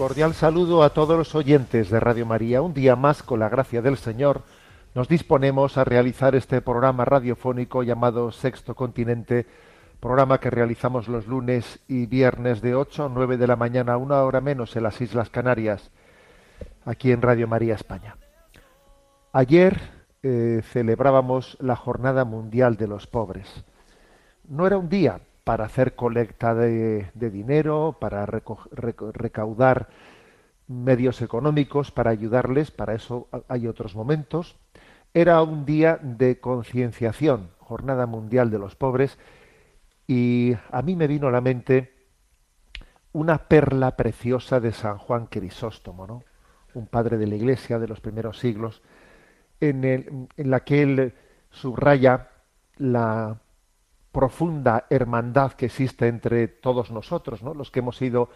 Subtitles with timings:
[0.00, 2.62] Cordial saludo a todos los oyentes de Radio María.
[2.62, 4.40] Un día más, con la gracia del Señor,
[4.94, 9.44] nos disponemos a realizar este programa radiofónico llamado Sexto Continente,
[10.00, 14.22] programa que realizamos los lunes y viernes de 8 a 9 de la mañana, una
[14.22, 15.90] hora menos en las Islas Canarias,
[16.86, 18.16] aquí en Radio María España.
[19.34, 19.78] Ayer
[20.22, 23.66] eh, celebrábamos la Jornada Mundial de los Pobres.
[24.48, 29.88] No era un día para hacer colecta de, dinero, para recaudar
[30.68, 34.56] medios económicos para ayudarles, para eso hay otros momentos.
[35.12, 39.18] Era un día de concienciación, Jornada Mundial de los Pobres,
[40.06, 41.92] y a mí me vino a la mente
[43.12, 46.22] una perla preciosa de San Juan Crisóstomo, ¿no?
[46.74, 48.82] un padre de la Iglesia de los primeros siglos,
[49.60, 51.14] en, el- en la que él
[51.50, 52.28] subraya
[52.76, 53.40] la
[54.12, 57.54] profunda hermandad que existe entre todos nosotros, ¿no?
[57.54, 58.30] los que hemos sido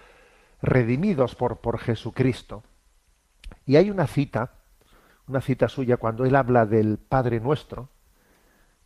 [0.62, 2.62] redimidos por, por Jesucristo.
[3.66, 4.52] Y hay una cita,
[5.26, 7.88] una cita suya cuando él habla del Padre Nuestro,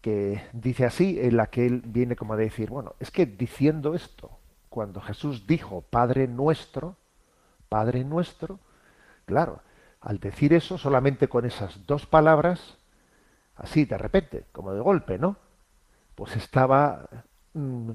[0.01, 3.95] que dice así, en la que él viene como a decir, bueno, es que diciendo
[3.95, 6.97] esto, cuando Jesús dijo Padre Nuestro,
[7.69, 8.61] Padre Nuestro,
[9.27, 9.61] claro,
[10.01, 12.79] al decir eso solamente con esas dos palabras,
[13.57, 15.37] así de repente, como de golpe, ¿no?
[16.19, 17.09] Pues estaba
[17.55, 17.93] mm,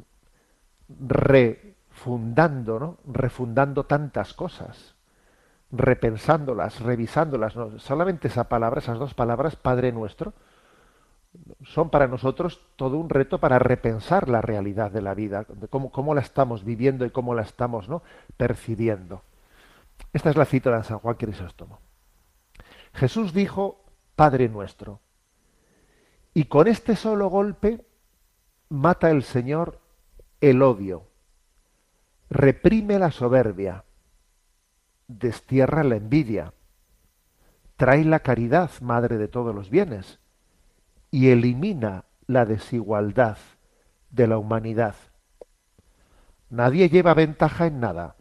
[0.88, 2.98] refundando, ¿no?
[3.06, 4.96] Refundando tantas cosas,
[5.74, 7.58] repensándolas, revisándolas.
[7.58, 7.80] ¿no?
[7.80, 10.32] Solamente esa palabra, esas dos palabras, Padre nuestro,
[11.66, 16.16] son para nosotros todo un reto para repensar la realidad de la vida, cómo, cómo
[16.16, 18.04] la estamos viviendo y cómo la estamos ¿no?
[18.38, 19.22] percibiendo.
[20.14, 21.82] Esta es la cita de San Juan Crisóstomo.
[22.94, 23.84] Jesús dijo,
[24.16, 25.02] Padre nuestro.
[26.34, 27.84] Y con este solo golpe
[28.70, 29.80] mata el Señor
[30.42, 31.08] el odio,
[32.30, 33.86] reprime la soberbia,
[35.08, 36.54] destierra la envidia,
[37.78, 40.20] trae la caridad, madre de todos los bienes,
[41.12, 43.38] y elimina la desigualdad
[44.10, 44.96] de la humanidad.
[46.50, 48.16] Nadie lleva ventaja en nada,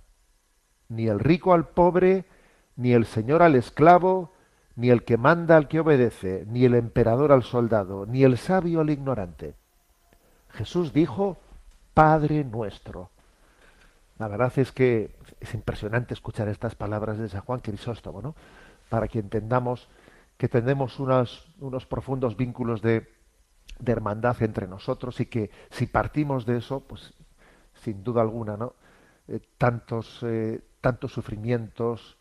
[0.88, 2.26] ni el rico al pobre,
[2.76, 4.32] ni el señor al esclavo,
[4.76, 8.80] ni el que manda al que obedece, ni el emperador al soldado, ni el sabio
[8.80, 9.56] al ignorante.
[10.53, 11.39] Jesús dijo,
[11.95, 13.11] Padre nuestro.
[14.19, 18.35] La verdad es que es impresionante escuchar estas palabras de San Juan Crisóstomo, ¿no?
[18.89, 19.89] Para que entendamos
[20.37, 23.09] que tenemos unos, unos profundos vínculos de,
[23.79, 27.15] de hermandad entre nosotros y que si partimos de eso, pues
[27.83, 28.75] sin duda alguna, ¿no?
[29.29, 32.17] Eh, tantos, eh, tantos sufrimientos,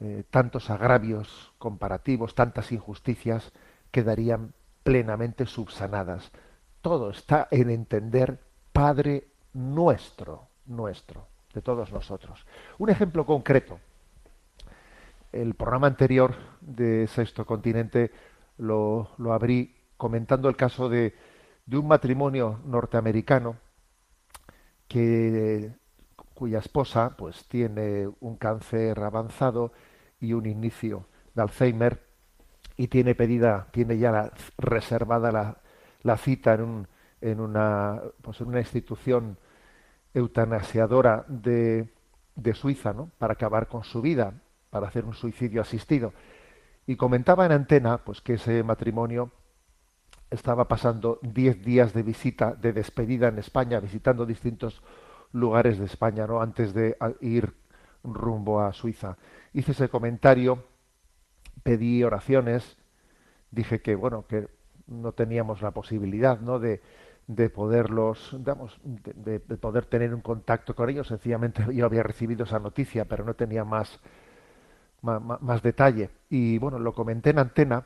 [0.00, 3.52] eh, tantos agravios comparativos, tantas injusticias
[3.90, 4.52] quedarían
[4.82, 6.30] plenamente subsanadas.
[6.86, 8.38] Todo está en entender
[8.72, 12.46] Padre nuestro, nuestro, de todos nosotros.
[12.78, 13.80] Un ejemplo concreto.
[15.32, 18.12] El programa anterior de Sexto Continente
[18.58, 21.16] lo, lo abrí comentando el caso de,
[21.66, 23.56] de un matrimonio norteamericano
[24.86, 25.72] que
[26.34, 29.72] cuya esposa pues tiene un cáncer avanzado
[30.20, 32.06] y un inicio de Alzheimer
[32.76, 35.56] y tiene pedida, tiene ya la- reservada la,
[36.06, 36.88] la cita en, un,
[37.20, 39.38] en, una, pues en una institución
[40.14, 41.92] eutanasiadora de,
[42.36, 43.10] de Suiza, ¿no?
[43.18, 44.32] Para acabar con su vida,
[44.70, 46.12] para hacer un suicidio asistido.
[46.86, 49.32] Y comentaba en antena, pues que ese matrimonio
[50.30, 54.82] estaba pasando 10 días de visita, de despedida en España, visitando distintos
[55.32, 56.40] lugares de España, ¿no?
[56.40, 57.52] Antes de ir
[58.04, 59.16] rumbo a Suiza.
[59.52, 60.64] Hice ese comentario,
[61.64, 62.76] pedí oraciones,
[63.50, 64.55] dije que, bueno, que
[64.86, 66.58] no teníamos la posibilidad, ¿no?
[66.58, 66.82] De,
[67.26, 71.08] de poderlos, digamos, de, de- de poder tener un contacto con ellos.
[71.08, 74.00] Sencillamente yo había recibido esa noticia, pero no tenía más,
[75.02, 76.10] ma- más, detalle.
[76.30, 77.84] Y bueno, lo comenté en antena.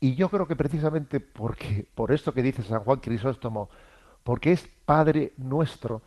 [0.00, 3.70] Y yo creo que precisamente porque, por esto que dice San Juan Crisóstomo,
[4.24, 6.02] porque es Padre nuestro,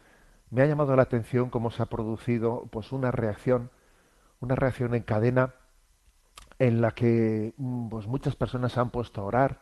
[0.52, 3.72] me ha llamado la atención cómo se ha producido pues una reacción,
[4.42, 5.56] una reacción en cadena
[6.60, 9.62] en la que mm, pues, muchas personas se han puesto a orar,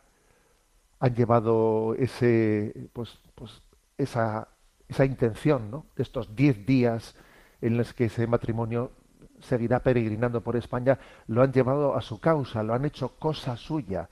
[1.00, 3.62] han llevado ese, pues, pues
[3.98, 4.48] esa,
[4.88, 5.86] esa intención ¿no?
[5.96, 7.16] de estos diez días
[7.60, 8.92] en los que ese matrimonio
[9.40, 14.08] seguirá peregrinando por España, lo han llevado a su causa, lo han hecho cosa suya,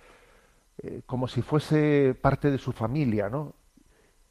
[0.79, 3.55] eh, como si fuese parte de su familia, ¿no?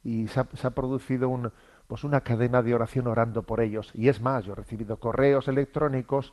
[0.02, 1.52] Y se ha, producido un,
[1.86, 3.90] pues una cadena de oración orando por ellos.
[3.94, 6.32] Y es más, yo he recibido correos electrónicos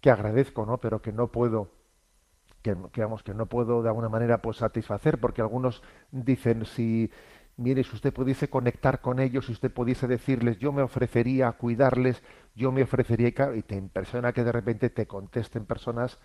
[0.00, 0.78] que agradezco, ¿no?
[0.78, 1.68] Pero que no puedo,
[2.62, 7.10] que, que, que no puedo de alguna manera pues satisfacer, porque algunos dicen si
[7.56, 11.52] mire, si usted pudiese conectar con ellos, si usted pudiese decirles, yo me ofrecería a
[11.52, 12.22] cuidarles,
[12.54, 16.18] yo me ofrecería, y te impresiona que de repente te contesten personas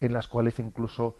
[0.00, 1.16] en las cuales incluso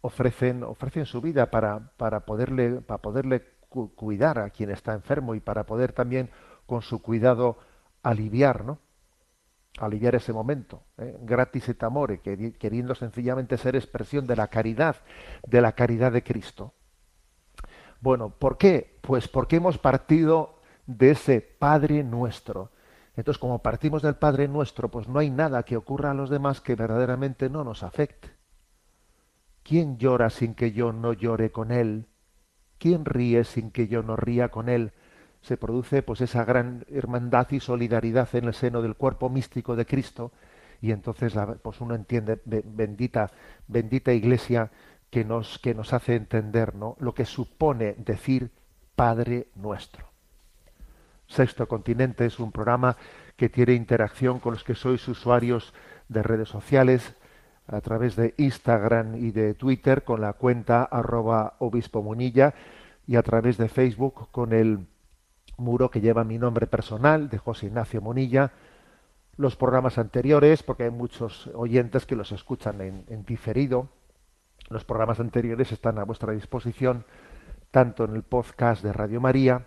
[0.00, 5.40] ofrecen, ofrecen su vida para, para poderle, para poderle cuidar a quien está enfermo y
[5.40, 6.30] para poder también
[6.66, 7.58] con su cuidado
[8.02, 8.78] aliviar, ¿no?
[9.86, 11.16] Aliviar ese momento, ¿eh?
[11.22, 14.96] gratis et amore, queriendo sencillamente ser expresión de la caridad,
[15.46, 16.74] de la caridad de Cristo.
[18.00, 18.98] Bueno, ¿por qué?
[19.00, 22.70] Pues porque hemos partido de ese Padre nuestro.
[23.16, 26.60] Entonces, como partimos del Padre nuestro, pues no hay nada que ocurra a los demás
[26.60, 28.30] que verdaderamente no nos afecte.
[29.64, 32.06] ¿Quién llora sin que yo no llore con él?
[32.78, 34.92] ¿Quién ríe sin que yo no ría con él?
[35.42, 39.86] Se produce pues esa gran hermandad y solidaridad en el seno del cuerpo místico de
[39.86, 40.32] Cristo
[40.80, 43.30] y entonces pues uno entiende bendita
[43.66, 44.70] bendita iglesia
[45.10, 48.50] que nos, que nos hace entender lo que supone decir
[48.94, 50.06] Padre nuestro.
[51.26, 52.96] Sexto Continente es un programa
[53.36, 55.72] que tiene interacción con los que sois usuarios
[56.08, 57.14] de redes sociales
[57.66, 62.54] a través de Instagram y de Twitter con la cuenta arroba obispo munilla
[63.06, 64.86] y a través de Facebook con el
[65.58, 68.52] muro que lleva mi nombre personal de José Ignacio Monilla.
[69.36, 73.88] Los programas anteriores, porque hay muchos oyentes que los escuchan en, en diferido,
[74.70, 77.04] los programas anteriores están a vuestra disposición
[77.70, 79.66] tanto en el podcast de Radio María,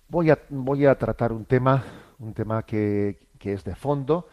[0.10, 1.84] Voy a, voy a tratar un tema,
[2.20, 4.28] un tema que, que es de fondo,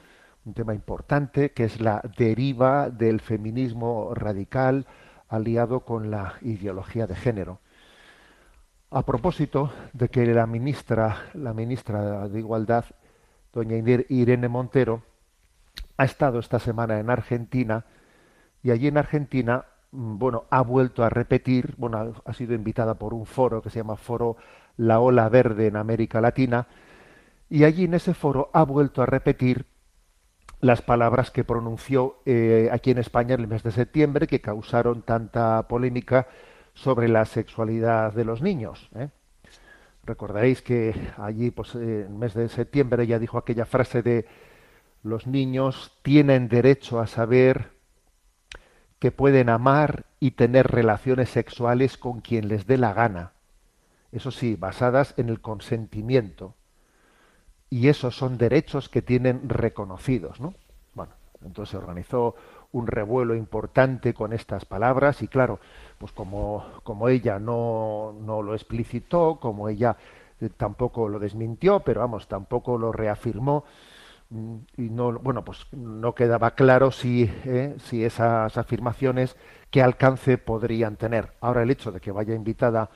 [0.44, 4.86] un tema importante, que es la deriva del feminismo radical
[5.28, 7.60] aliado con la ideología de género.
[8.94, 12.84] A propósito de que la ministra, la ministra de Igualdad,
[13.52, 13.76] doña
[14.08, 15.02] Irene Montero,
[15.96, 17.84] ha estado esta semana en Argentina
[18.62, 23.14] y allí en Argentina Mm, bueno, ha vuelto a repetir, bueno, ha sido invitada por
[23.14, 24.36] un foro que se llama Foro
[24.76, 26.66] La Ola Verde en América Latina,
[27.48, 29.66] y allí en ese foro ha vuelto a repetir
[30.60, 35.02] las palabras que pronunció eh, aquí en España en el mes de septiembre, que causaron
[35.02, 36.26] tanta polémica
[36.74, 38.90] sobre la sexualidad de los niños.
[38.94, 39.08] ¿eh?
[40.04, 44.26] Recordaréis que allí, pues, en el mes de septiembre, ella dijo aquella frase de
[45.02, 47.72] los niños tienen derecho a saber
[48.98, 53.32] que pueden amar y tener relaciones sexuales con quien les dé la gana.
[54.12, 56.54] Eso sí, basadas en el consentimiento.
[57.68, 60.54] Y esos son derechos que tienen reconocidos, ¿no?
[60.94, 61.12] Bueno,
[61.44, 62.34] entonces se organizó
[62.72, 65.60] un revuelo importante con estas palabras y claro,
[65.98, 69.96] pues como, como ella no, no lo explicitó, como ella
[70.40, 73.64] eh, tampoco lo desmintió, pero vamos, tampoco lo reafirmó,
[74.30, 79.36] Mm, y no bueno pues no quedaba claro si eh, si esas afirmaciones
[79.70, 81.32] qué alcance podrían tener.
[81.40, 82.90] Ahora el hecho de que vaya invitada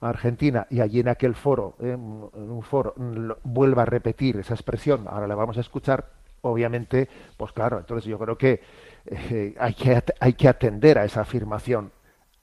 [0.00, 4.54] a Argentina y allí en aquel foro eh, un foro mm, vuelva a repetir esa
[4.54, 6.06] expresión ahora la vamos a escuchar
[6.42, 8.60] obviamente pues claro entonces yo creo que
[9.06, 11.92] eh, hay que hay que atender a esa afirmación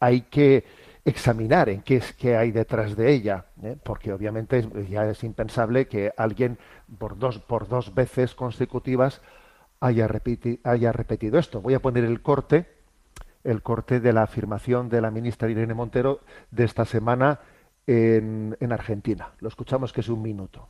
[0.05, 0.63] hay que
[1.03, 3.75] examinar en qué es qué hay detrás de ella, ¿eh?
[3.83, 6.57] porque obviamente ya es impensable que alguien
[6.99, 9.21] por dos, por dos veces consecutivas
[9.79, 10.07] haya,
[10.63, 11.61] haya repetido esto.
[11.61, 12.67] Voy a poner el corte,
[13.43, 16.21] el corte de la afirmación de la ministra Irene Montero
[16.51, 17.39] de esta semana
[17.87, 19.29] en, en Argentina.
[19.39, 20.69] Lo escuchamos que es un minuto.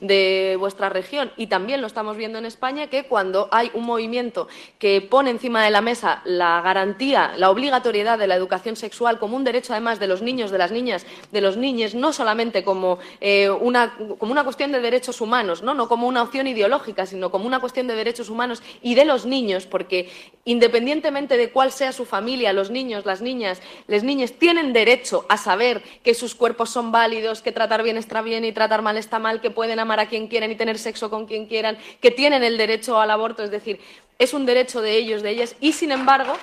[0.00, 4.48] De vuestra región y también lo estamos viendo en España que cuando hay un movimiento
[4.78, 9.36] que pone encima de la mesa la garantía, la obligatoriedad de la educación sexual como
[9.36, 12.98] un derecho además de los niños, de las niñas, de los niños, no solamente como,
[13.20, 15.74] eh, una, como una cuestión de derechos humanos, ¿no?
[15.74, 19.26] no como una opción ideológica, sino como una cuestión de derechos humanos y de los
[19.26, 20.10] niños, porque
[20.44, 25.36] independientemente de cuál sea su familia, los niños, las niñas, las niñas tienen derecho a
[25.36, 29.18] saber que sus cuerpos son válidos, que tratar bien está bien y tratar mal está
[29.18, 32.42] mal, que pueden amar a quien quieran y tener sexo con quien quieran, que tienen
[32.42, 33.80] el derecho al aborto, es decir,
[34.18, 36.36] es un derecho de ellos, de ellas, y sin embargo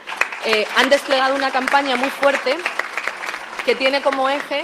[0.46, 2.56] eh, han desplegado una campaña muy fuerte
[3.66, 4.64] que tiene como eje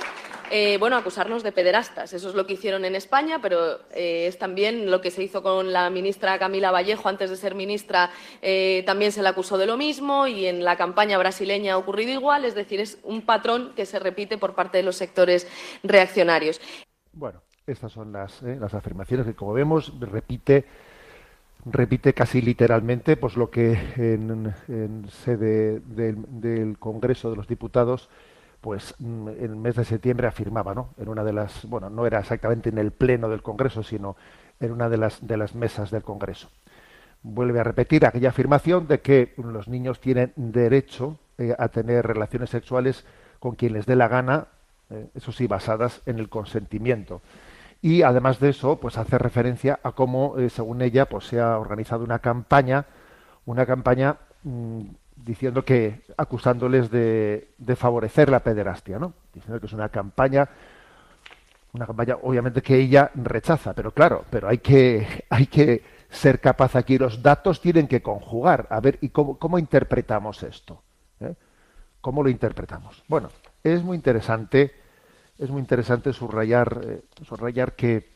[0.54, 2.12] eh, bueno, acusarnos de pederastas.
[2.12, 5.42] Eso es lo que hicieron en España, pero eh, es también lo que se hizo
[5.42, 8.12] con la ministra Camila Vallejo antes de ser ministra.
[8.86, 12.44] También se le acusó de lo mismo y en la campaña brasileña ha ocurrido igual.
[12.44, 15.48] Es decir, es un patrón que se repite por parte de los sectores
[15.84, 16.60] reaccionarios.
[17.14, 20.66] Bueno, estas son las, las afirmaciones que, como vemos, repite
[21.66, 24.54] repite casi literalmente pues lo que en,
[25.10, 28.10] sede del, Congreso de los Diputados
[28.62, 30.90] pues mm, en el mes de septiembre afirmaba, ¿no?
[30.98, 34.16] En una de las, bueno, no era exactamente en el pleno del Congreso, sino
[34.60, 36.50] en una de las de las mesas del Congreso.
[37.24, 42.52] Vuelve a repetir aquella afirmación de que los niños tienen derecho eh, a tener relaciones
[42.52, 43.04] sexuales
[43.40, 44.48] con quien les dé la gana,
[44.92, 47.22] eh, eso sí, basadas en el consentimiento.
[47.82, 51.58] Y además de eso, pues hace referencia a cómo, eh, según ella, pues se ha
[51.58, 52.86] organizado una campaña,
[53.46, 54.82] una campaña mm,
[55.16, 59.14] diciendo que acusándoles de, de, favorecer la pederastia, ¿no?
[59.34, 60.50] Diciendo que es una campaña
[61.74, 66.76] una campaña obviamente que ella rechaza, pero claro, pero hay que hay que ser capaz
[66.76, 70.82] aquí los datos tienen que conjugar, a ver y cómo, cómo interpretamos esto,
[71.20, 71.34] ¿Eh?
[72.02, 73.04] ¿Cómo lo interpretamos?
[73.08, 73.30] Bueno,
[73.64, 74.74] es muy interesante
[75.42, 78.12] es muy interesante subrayar eh, subrayar que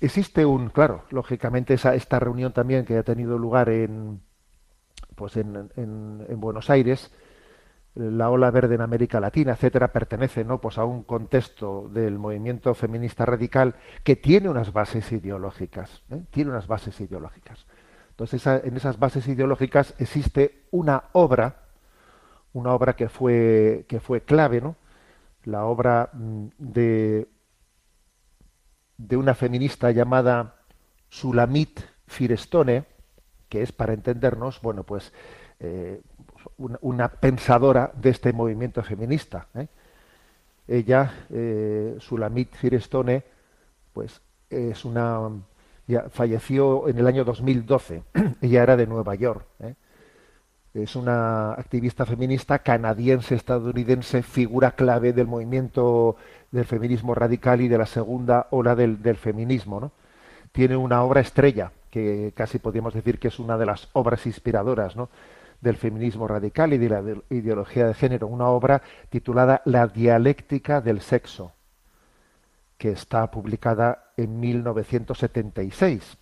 [0.00, 4.20] existe un, claro, lógicamente esa, esta reunión también que ha tenido lugar en
[5.14, 7.10] pues en, en, Buenos Aires,
[7.94, 10.60] la ola verde en América Latina, etcétera, pertenece ¿no?
[10.60, 16.20] pues a un contexto del movimiento feminista radical que tiene unas bases ideológicas, ¿eh?
[16.30, 17.66] tiene unas bases ideológicas.
[18.10, 21.62] Entonces, en esas bases ideológicas existe una obra,
[22.52, 24.76] una obra que fue, que fue clave, ¿no?
[25.46, 27.28] La obra mm, de,
[28.98, 30.56] de una feminista llamada
[31.08, 32.84] Sulamit Firestone,
[33.48, 35.12] que es, para entendernos, bueno, pues
[35.58, 36.02] eh,
[36.58, 39.48] una, pensadora de este movimiento feminista.
[39.54, 39.68] ¿eh?
[40.68, 43.24] Ella, eh, Sulamit Firestone,
[43.92, 45.30] pues es una
[45.86, 48.02] ya falleció en el año 2012.
[48.40, 49.46] Ella era de Nueva York.
[50.76, 56.16] Es una activista feminista canadiense-estadounidense, figura clave del movimiento
[56.50, 59.90] del feminismo radical y de la segunda ola del, feminismo.
[60.52, 64.94] Tiene una obra estrella que casi podríamos decir que es una de las obras inspiradoras
[65.62, 71.00] del feminismo radical y de la ideología de género, una obra titulada La dialéctica del
[71.00, 71.52] sexo,
[72.76, 76.18] que está publicada en 1976.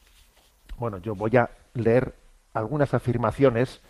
[0.78, 2.14] Bueno, yo voy a leer
[2.52, 3.80] algunas afirmaciones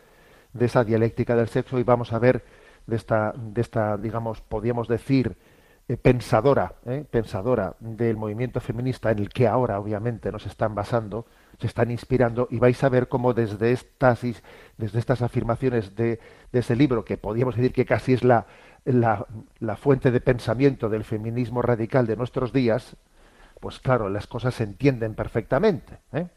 [0.55, 2.43] de esa dialéctica del sexo y vamos a ver
[2.87, 5.37] de esta, de esta digamos, podríamos decir,
[5.87, 11.27] eh, pensadora, eh, pensadora del movimiento feminista en el que ahora obviamente nos están basando,
[11.61, 14.23] se están inspirando y vais a ver cómo desde estas,
[14.79, 16.21] desde estas afirmaciones de,
[16.53, 18.47] de ese libro, que podríamos decir que casi es la,
[18.85, 22.97] la, fuente de pensamiento del feminismo radical de nuestros días,
[23.61, 25.99] pues claro, las cosas se entienden perfectamente.
[26.13, 26.29] ¿eh?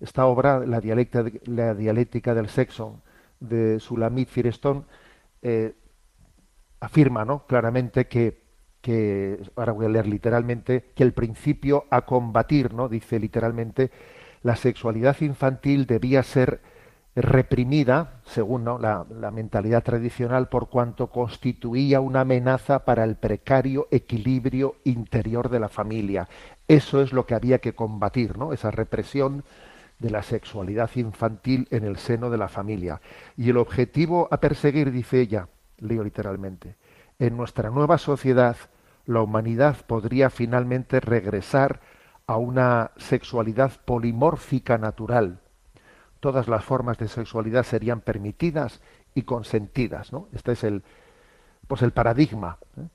[0.00, 3.00] Esta obra, la dialéctica, la dialéctica del sexo,
[3.48, 4.82] de Sulamit Firestone,
[5.42, 5.74] eh,
[6.80, 7.46] afirma ¿no?
[7.46, 8.44] claramente que
[8.84, 12.86] que ahora voy a leer literalmente, que el principio a combatir, ¿no?
[12.86, 13.90] Dice literalmente,
[14.42, 16.60] la sexualidad infantil debía ser
[17.16, 24.74] reprimida, según la, la, mentalidad tradicional, por cuanto constituía una amenaza para el precario equilibrio
[24.84, 26.28] interior de la familia.
[26.68, 28.52] Eso es lo que había que combatir, ¿no?
[28.52, 29.44] Esa represión
[29.98, 33.00] de la sexualidad infantil en el seno de la familia.
[33.36, 35.48] Y el objetivo a perseguir, dice ella,
[35.78, 36.76] leo literalmente,
[37.18, 38.56] en nuestra nueva sociedad,
[39.06, 41.80] la humanidad podría finalmente regresar
[42.26, 45.40] a una sexualidad polimórfica natural.
[46.20, 48.80] Todas las formas de sexualidad serían permitidas
[49.14, 50.12] y consentidas.
[50.12, 50.28] ¿no?
[50.32, 50.82] Este es el,
[51.66, 52.88] pues el paradigma ¿eh?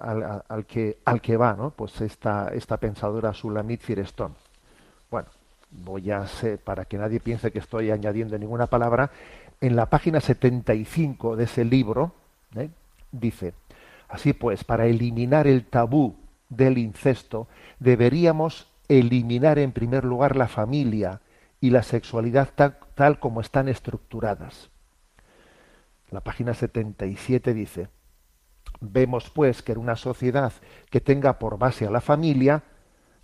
[0.00, 1.70] al, al, que, al que va ¿no?
[1.70, 4.34] pues esta, esta pensadora Sulamit Firestone.
[5.10, 5.28] Bueno,
[5.82, 9.10] voy a ser, para que nadie piense que estoy añadiendo ninguna palabra,
[9.60, 12.14] en la página 75 de ese libro
[12.56, 12.68] ¿eh?
[13.12, 13.54] dice,
[14.08, 16.14] Así pues, para eliminar el tabú
[16.48, 17.48] del incesto,
[17.80, 21.20] deberíamos eliminar en primer lugar la familia
[21.60, 24.70] y la sexualidad tal, tal como están estructuradas.
[26.10, 27.88] La página 77 dice,
[28.80, 30.52] vemos pues que en una sociedad
[30.90, 32.62] que tenga por base a la familia,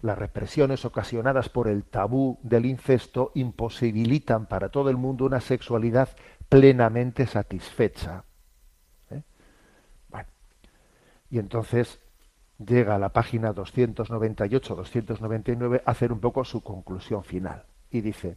[0.02, 6.08] las represiones ocasionadas por el tabú del incesto imposibilitan para todo el mundo una sexualidad
[6.48, 8.24] plenamente satisfecha.
[9.10, 9.22] ¿Eh?
[10.08, 10.28] Bueno,
[11.30, 12.00] y entonces
[12.58, 17.64] llega a la página 298-299 a hacer un poco su conclusión final.
[17.90, 18.36] Y dice,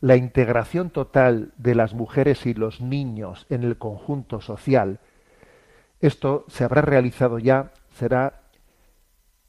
[0.00, 5.00] la integración total de las mujeres y los niños en el conjunto social,
[6.00, 8.42] esto se habrá realizado ya, será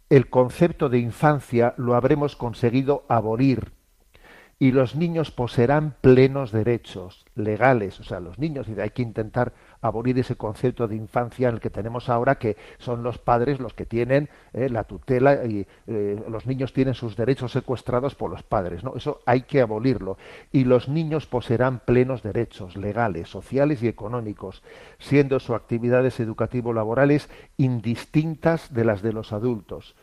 [0.10, 3.72] el concepto de infancia lo habremos conseguido abolir
[4.60, 10.18] y los niños poseerán plenos derechos legales, o sea, los niños, hay que intentar abolir
[10.20, 13.86] ese concepto de infancia en el que tenemos ahora, que son los padres los que
[13.86, 18.84] tienen eh, la tutela y eh, los niños tienen sus derechos secuestrados por los padres,
[18.84, 18.96] ¿no?
[18.96, 20.18] Eso hay que abolirlo.
[20.52, 24.64] Y los niños poseerán plenos derechos legales, sociales y económicos,
[25.00, 29.96] siendo sus actividades educativo-laborales indistintas de las de los adultos.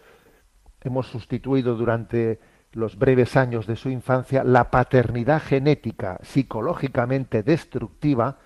[0.83, 2.39] Hemos sustituido durante
[2.75, 8.39] los breves años de su infancia, la paternidad genética psicológicamente destructiva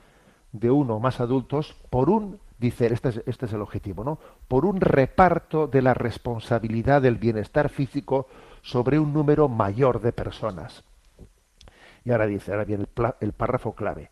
[0.52, 4.18] de uno o más adultos por un, dice, este es, este es el objetivo, ¿no?
[4.48, 8.28] Por un reparto de la responsabilidad del bienestar físico
[8.62, 10.84] sobre un número mayor de personas.
[12.04, 12.86] Y ahora dice, ahora viene
[13.20, 14.10] el párrafo clave.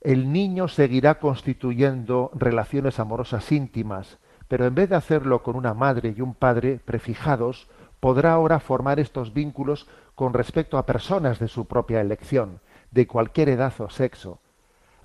[0.00, 6.14] El niño seguirá constituyendo relaciones amorosas íntimas, pero en vez de hacerlo con una madre
[6.16, 7.68] y un padre prefijados,
[8.00, 13.48] podrá ahora formar estos vínculos con respecto a personas de su propia elección, de cualquier
[13.48, 14.38] edad o sexo.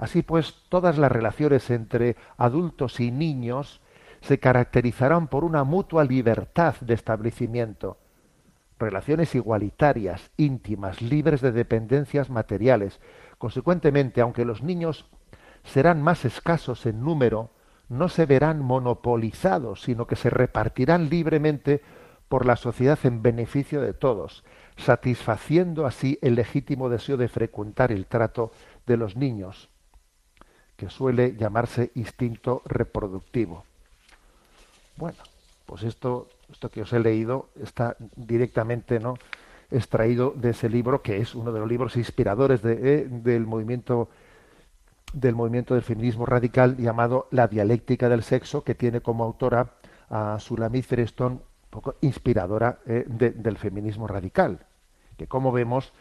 [0.02, 3.82] Así pues, todas las relaciones entre adultos y niños
[4.22, 8.00] se caracterizarán por una mutua libertad de establecimiento,
[8.80, 13.00] relaciones igualitarias, íntimas, libres de dependencias materiales.
[13.38, 15.06] Consecuentemente, aunque los niños
[15.64, 17.52] serán más escasos en número,
[17.88, 21.84] no se verán monopolizados, sino que se repartirán libremente
[22.28, 24.44] por la sociedad en beneficio de todos,
[24.78, 28.52] satisfaciendo así el legítimo deseo de frecuentar el trato
[28.88, 29.70] de los niños,
[30.82, 33.64] que suele llamarse instinto reproductivo.
[34.98, 35.20] Bueno,
[35.68, 39.14] pues esto, esto que os he leído está directamente ¿no?
[39.70, 44.10] extraído de ese libro, que es uno de los libros inspiradores de, eh, del movimiento
[45.14, 49.74] del movimiento del feminismo radical llamado La dialéctica del sexo, que tiene como autora
[50.10, 54.66] a Sulamit Firestone poco inspiradora eh, del feminismo radical,
[55.16, 55.94] que como vemos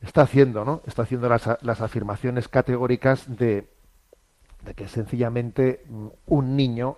[0.00, 0.82] está haciendo, ¿no?
[0.86, 1.46] Está haciendo las,
[1.80, 3.68] afirmaciones categóricas de,
[4.64, 6.96] de, que sencillamente mm, un niño,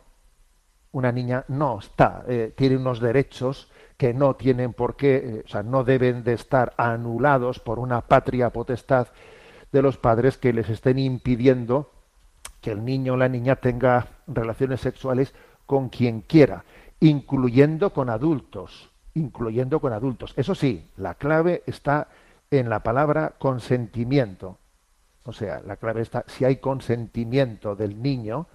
[0.93, 5.49] una niña no está, eh, tiene unos derechos que no tienen por qué, eh, o
[5.49, 9.09] sea, no deben de estar anulados por una patria potestad
[9.71, 11.91] de los padres que les estén impidiendo
[12.61, 15.35] que el niño o la niña tenga relaciones sexuales
[15.67, 16.65] con quien quiera
[17.03, 20.33] incluyendo con adultos, incluyendo con adultos.
[20.37, 22.07] Eso sí, la clave está
[22.59, 24.59] en la palabra consentimiento.
[25.25, 28.47] O sea, la clave está, si hay consentimiento del niño,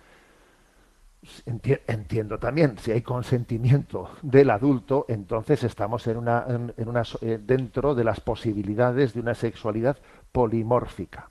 [1.46, 6.74] entiendo también, si hay consentimiento del adulto, entonces estamos en una, en,
[7.22, 9.98] eh, dentro de las posibilidades de una sexualidad
[10.32, 11.30] polimórfica.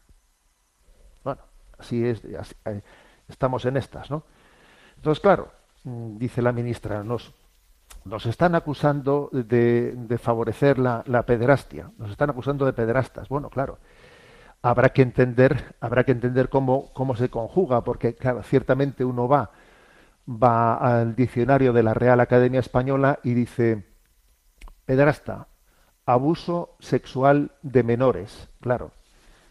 [1.22, 1.42] Bueno,
[1.78, 2.82] así es, eh,
[3.28, 4.24] estamos en estas, ¿no?
[4.96, 5.50] Entonces, claro,
[5.86, 7.32] Mm, dice la ministra, nos,
[8.06, 13.28] nos están acusando de, favorecer la, pederastia, nos están acusando de pederastas.
[13.28, 13.78] Bueno, claro,
[14.62, 19.50] habrá que entender, habrá que entender cómo, cómo se conjuga, porque ciertamente uno va,
[20.28, 23.84] va al diccionario de la Real Academia Española y dice
[24.84, 25.48] pederasta,
[26.06, 28.92] abuso sexual de menores, claro.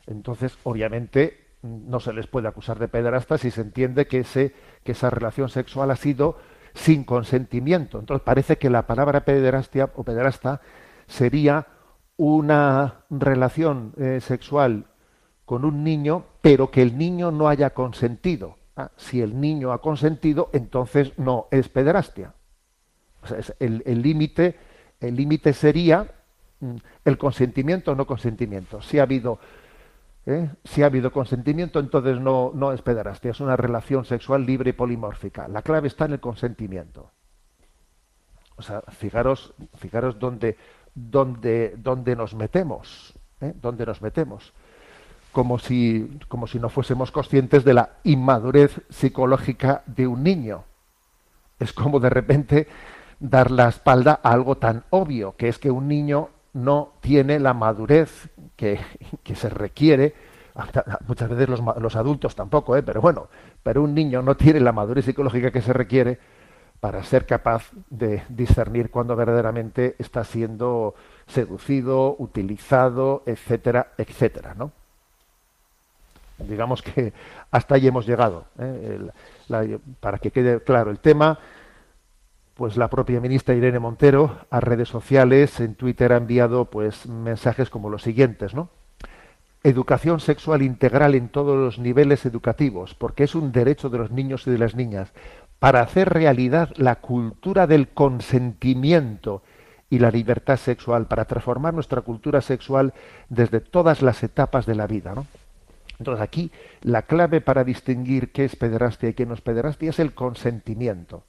[0.08, 4.94] Entonces, obviamente, no se les puede acusar de pederastas si se entiende que, ese, que
[4.94, 6.38] esa relación sexual ha sido
[6.76, 7.98] sin consentimiento.
[8.00, 10.62] Entonces parece que la palabra pederastia o pederasta
[11.08, 11.66] sería
[12.18, 14.86] una relación eh, sexual
[15.46, 18.58] con un niño, pero que el niño no haya consentido.
[18.78, 22.34] Ah, si el niño ha consentido, entonces no es pederastia.
[23.24, 24.56] O sea, el límite
[25.00, 26.08] el límite sería
[26.60, 28.82] mm, el consentimiento o no consentimiento.
[28.82, 29.40] Si ha habido
[30.26, 30.50] ¿eh?
[30.64, 34.74] Si ha habido consentimiento, entonces no, no es pederastia, es una relación sexual libre y
[34.74, 35.48] polimórfica.
[35.48, 37.12] La clave está en el consentimiento.
[38.58, 40.58] O sea, fijaros, fijaros dónde,
[40.94, 43.54] dónde, dónde nos metemos, ¿eh?
[43.62, 44.54] dónde nos metemos.
[45.32, 50.64] Como si, como si no fuésemos conscientes de la inmadurez psicológica de un niño.
[51.60, 52.68] Es como de repente
[53.20, 57.54] dar la espalda a algo tan obvio, que es que un niño no tiene la
[57.54, 58.80] madurez que,
[59.24, 60.16] que se requiere,
[61.08, 62.84] muchas veces los, los adultos tampoco, ¿eh?
[62.84, 63.28] pero bueno,
[63.62, 66.18] pero un niño no tiene la madurez psicológica que se requiere
[66.80, 70.96] para ser capaz de discernir cuando verdaderamente está siendo
[71.28, 74.72] seducido, utilizado, etcétera, etcétera, ¿no?
[76.38, 77.14] Digamos que
[77.52, 78.46] hasta ahí hemos llegado.
[78.60, 79.10] ¿eh?
[80.00, 81.38] para que quede claro el tema,
[82.56, 87.70] pues la propia ministra Irene Montero a redes sociales, en Twitter ha enviado pues mensajes
[87.70, 88.70] como los siguientes, ¿no?
[89.64, 94.48] Educación sexual integral en todos los niveles educativos, porque es un derecho de los niños
[94.48, 95.12] y de las niñas,
[95.60, 99.44] para hacer realidad la cultura del consentimiento
[99.90, 102.94] y la libertad sexual, para transformar nuestra cultura sexual
[103.28, 105.14] desde todas las etapas de la vida.
[106.00, 110.00] Entonces aquí la clave para distinguir qué es pederastia y qué no es pederastia es
[110.00, 111.24] el consentimiento.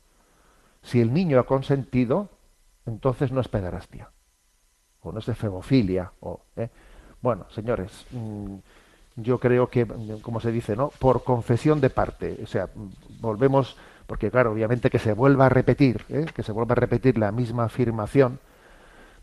[0.86, 2.28] Si el niño ha consentido,
[2.86, 4.10] entonces no es pederastia.
[5.02, 6.12] O no es efebofilia.
[6.20, 6.70] O, ¿eh?
[7.20, 8.54] Bueno, señores, mm,
[9.16, 9.84] yo creo que,
[10.22, 10.90] como se dice, ¿no?
[11.00, 12.38] Por confesión de parte.
[12.40, 12.68] O sea,
[13.20, 16.26] volvemos, porque claro, obviamente que se vuelva a repetir, ¿eh?
[16.32, 18.38] que se vuelva a repetir la misma afirmación,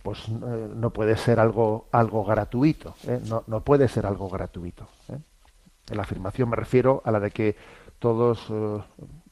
[0.02, 2.95] pues eh, no puede ser algo, algo gratuito.
[3.30, 4.89] No, no puede ser algo gratuito.
[5.08, 7.56] En la afirmación me refiero a la de que
[7.99, 8.82] todos eh,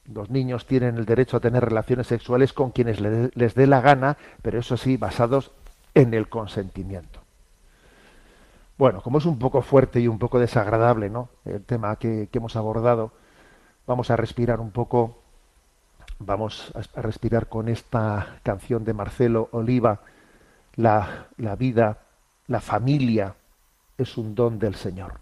[0.04, 4.16] los niños tienen el derecho a tener relaciones sexuales con quienes les dé la gana,
[4.42, 5.52] pero eso sí, basados
[5.94, 7.20] en el consentimiento.
[8.78, 11.28] Bueno, como es un poco fuerte y un poco desagradable, ¿no?
[11.44, 13.12] El tema que, hemos abordado,
[13.86, 15.18] vamos a respirar un poco,
[16.18, 20.00] vamos a respirar con esta canción de Marcelo Oliva,
[20.74, 21.98] la, la vida,
[22.48, 23.34] la familia
[23.98, 25.20] es un don del Señor.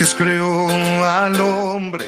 [0.00, 2.06] Dios creó al hombre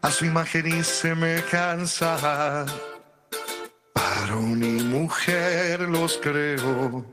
[0.00, 2.64] a su imagen y semejanza.
[3.92, 7.04] Varón y mujer los creó.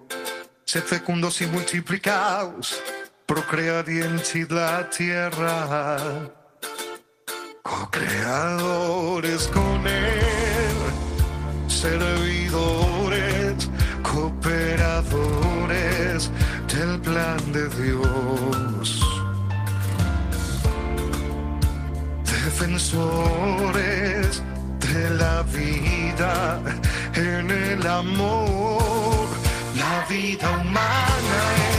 [0.65, 2.79] Sed fecundos y multiplicados,
[3.25, 5.97] procread y henchid la tierra.
[7.63, 10.77] Co-creadores con él,
[11.67, 13.67] servidores,
[14.03, 16.29] cooperadores
[16.67, 19.08] del plan de Dios.
[22.59, 24.43] Defensores
[24.79, 26.59] de la vida
[27.15, 29.27] en el amor.
[29.77, 31.41] La vida humana
[31.71, 31.78] es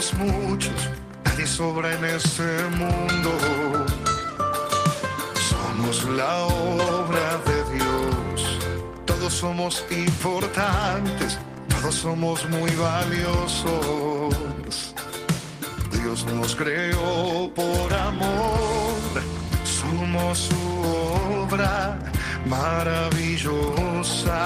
[0.00, 0.90] somos muchos,
[1.24, 2.42] nadie sobra en este
[2.76, 3.32] mundo.
[5.48, 8.58] Somos la obra de Dios.
[9.06, 14.36] Todos somos importantes, todos somos muy valiosos.
[15.90, 19.22] Dios nos creó por amor,
[19.64, 20.82] somos su
[21.42, 21.98] obra
[22.46, 24.38] maravillosa.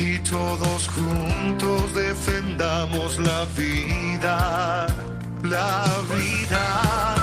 [0.00, 4.86] Y todos juntos defendamos la vida,
[5.42, 5.84] la
[6.14, 7.17] vida,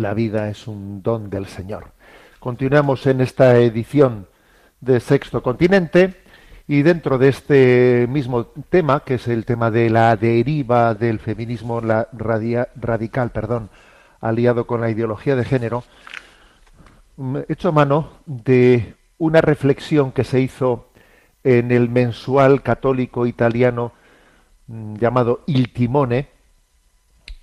[0.00, 1.88] La vida es un don del Señor.
[2.38, 4.28] Continuamos en esta edición
[4.80, 6.22] de Sexto Continente
[6.66, 11.82] y dentro de este mismo tema, que es el tema de la deriva del feminismo
[11.82, 13.68] la radical, perdón,
[14.22, 15.84] aliado con la ideología de género,
[17.18, 20.88] mm, he hecho mano de una reflexión que se hizo
[21.44, 23.92] en el mensual católico italiano
[24.66, 26.30] mm, llamado Il Timone,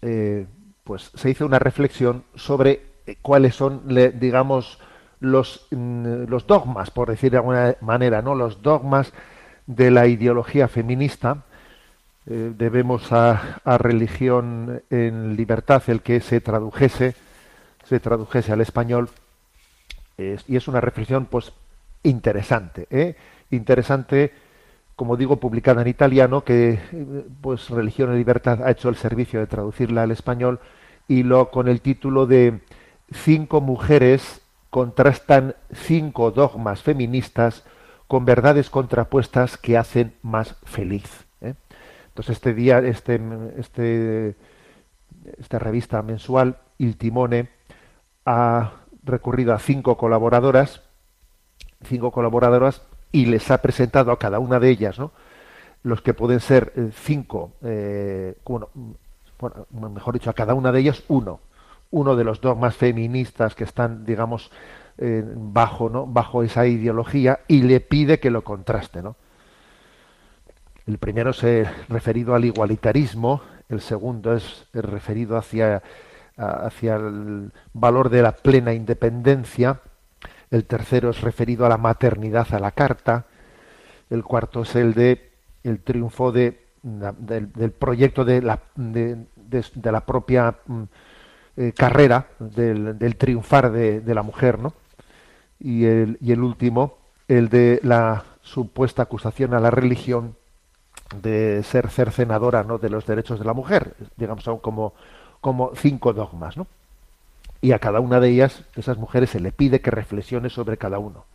[0.01, 0.47] eh,
[0.87, 3.81] pues se hizo una reflexión sobre eh, cuáles son,
[4.19, 4.79] digamos,
[5.19, 8.35] los, mm, los dogmas, por decir de alguna manera, ¿no?
[8.35, 9.11] Los dogmas
[9.65, 11.43] de la ideología feminista.
[12.25, 17.15] Eh, debemos a, religión en libertad el que se tradujese,
[17.83, 19.09] se tradujese al español.
[20.17, 21.51] Es- y es una reflexión, pues,
[22.03, 23.15] interesante, ¿eh?
[23.51, 24.31] Interesante,
[24.95, 26.79] como digo, publicada en italiano, que
[27.41, 30.59] pues Religión y Libertad ha hecho el servicio de traducirla al español
[31.07, 32.61] y lo con el título de
[33.11, 37.63] Cinco mujeres contrastan cinco dogmas feministas
[38.07, 41.25] con verdades contrapuestas que hacen más feliz.
[41.41, 41.53] ¿eh?
[42.09, 43.21] Entonces este día, este,
[43.57, 44.35] este,
[45.37, 47.49] esta revista mensual, Il Timone,
[48.25, 50.83] ha recurrido a cinco colaboradoras,
[51.83, 54.97] cinco colaboradoras, y les ha presentado a cada una de ellas,
[55.83, 58.69] los que pueden ser eh, cinco, eh, bueno,
[59.39, 61.39] bueno, mejor dicho, a cada una de ellas uno,
[61.91, 64.51] uno de los dogmas feministas que están, digamos,
[64.97, 66.07] eh, bajo, ¿no?
[66.07, 69.15] bajo esa ideología y le pide que lo contraste, ¿no?
[70.87, 75.83] El primero es eh, referido al igualitarismo, el segundo es eh, referido hacia,
[76.37, 79.81] hacia el valor de la plena independencia,
[80.49, 83.25] el tercero es referido a la maternidad a la carta,
[84.09, 85.31] el cuarto es el de
[85.63, 86.66] el triunfo de,
[87.17, 90.83] del, del proyecto de la, de, de- la propia mm,
[91.57, 94.73] eh, carrera, del, triunfar de, de la mujer, ¿no?
[95.59, 96.97] Y el, y el último,
[97.27, 100.35] el de la supuesta acusación a la religión
[101.21, 102.77] de ser cercenadora ¿no?
[102.77, 104.93] de los derechos de la mujer, digamos son como,
[105.41, 106.67] como cinco dogmas, ¿no?
[107.59, 110.77] Y a cada una de ellas, de esas mujeres, se le pide que reflexione sobre
[110.77, 111.25] cada uno.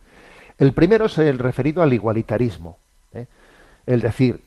[0.57, 2.77] El primero es el referido al igualitarismo,
[3.13, 3.25] ¿eh?
[3.85, 4.41] el decir,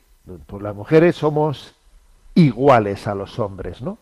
[0.45, 1.75] pues las mujeres somos
[2.35, 3.97] iguales a los hombres, ¿no?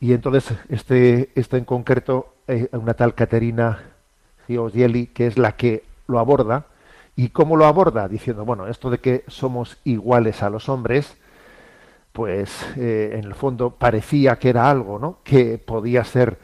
[0.00, 3.80] Y entonces este, este en concreto, eh, una tal Caterina
[4.46, 6.66] Giorgielli, que es la que lo aborda,
[7.16, 8.08] ¿y cómo lo aborda?
[8.08, 11.16] Diciendo, bueno, esto de que somos iguales a los hombres,
[12.12, 15.18] pues eh, en el fondo parecía que era algo, ¿no?
[15.24, 16.38] Que podía ser,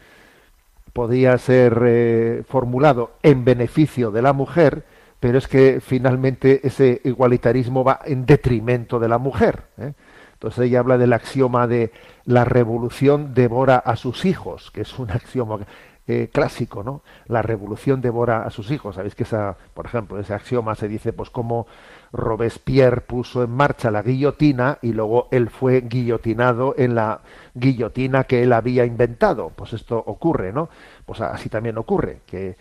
[0.93, 4.85] podía ser eh, formulado en beneficio de la mujer,
[5.23, 9.67] pero es que finalmente ese igualitarismo va en detrimento de la mujer.
[9.79, 9.93] ¿eh?
[10.33, 11.93] Entonces ella habla del axioma de
[12.25, 15.61] la revolución devora a sus hijos, que es un axioma
[16.09, 17.05] eh, clásico, ¿no?
[17.27, 18.97] La revolución devora a sus hijos.
[18.97, 21.69] Sabéis que esa, por ejemplo, ese axioma se dice, pues como
[22.11, 27.21] Robespierre puso en marcha la guillotina y luego él fue guillotinado en la
[27.55, 29.53] guillotina que él había inventado.
[29.55, 30.69] Pues esto ocurre, ¿no?
[31.07, 32.57] Pues así también ocurre, que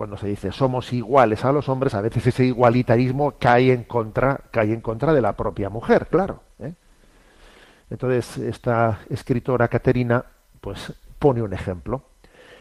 [0.00, 4.40] cuando se dice somos iguales a los hombres, a veces ese igualitarismo cae en contra,
[4.50, 6.40] cae en contra de la propia mujer, claro.
[6.58, 6.72] ¿eh?
[7.90, 10.24] Entonces, esta escritora Caterina,
[10.62, 12.00] pues pone un ejemplo.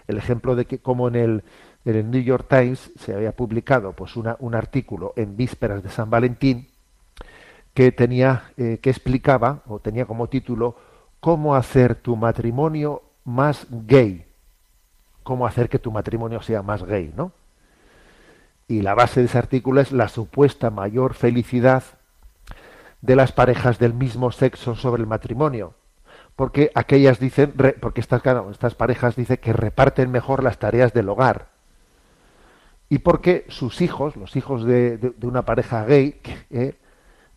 [0.06, 1.44] El ejemplo de que como en el,
[1.86, 5.88] en el New York Times se había publicado pues una, un artículo en vísperas de
[5.88, 6.68] San Valentín
[7.74, 10.76] que tenía, eh, que explicaba, o tenía como título,
[11.22, 14.26] cómo hacer tu matrimonio más gay.
[15.30, 17.32] Cómo hacer que tu matrimonio sea más gay, ¿no?
[18.68, 21.84] Y la base de ese artículo es la supuesta mayor felicidad
[23.04, 25.76] de las parejas del mismo sexo sobre el matrimonio.
[26.36, 31.50] Porque aquellas dicen, porque estas, parejas dicen que reparten mejor las tareas del hogar.
[32.90, 36.74] Y porque sus hijos, los hijos de, una pareja gay, eh,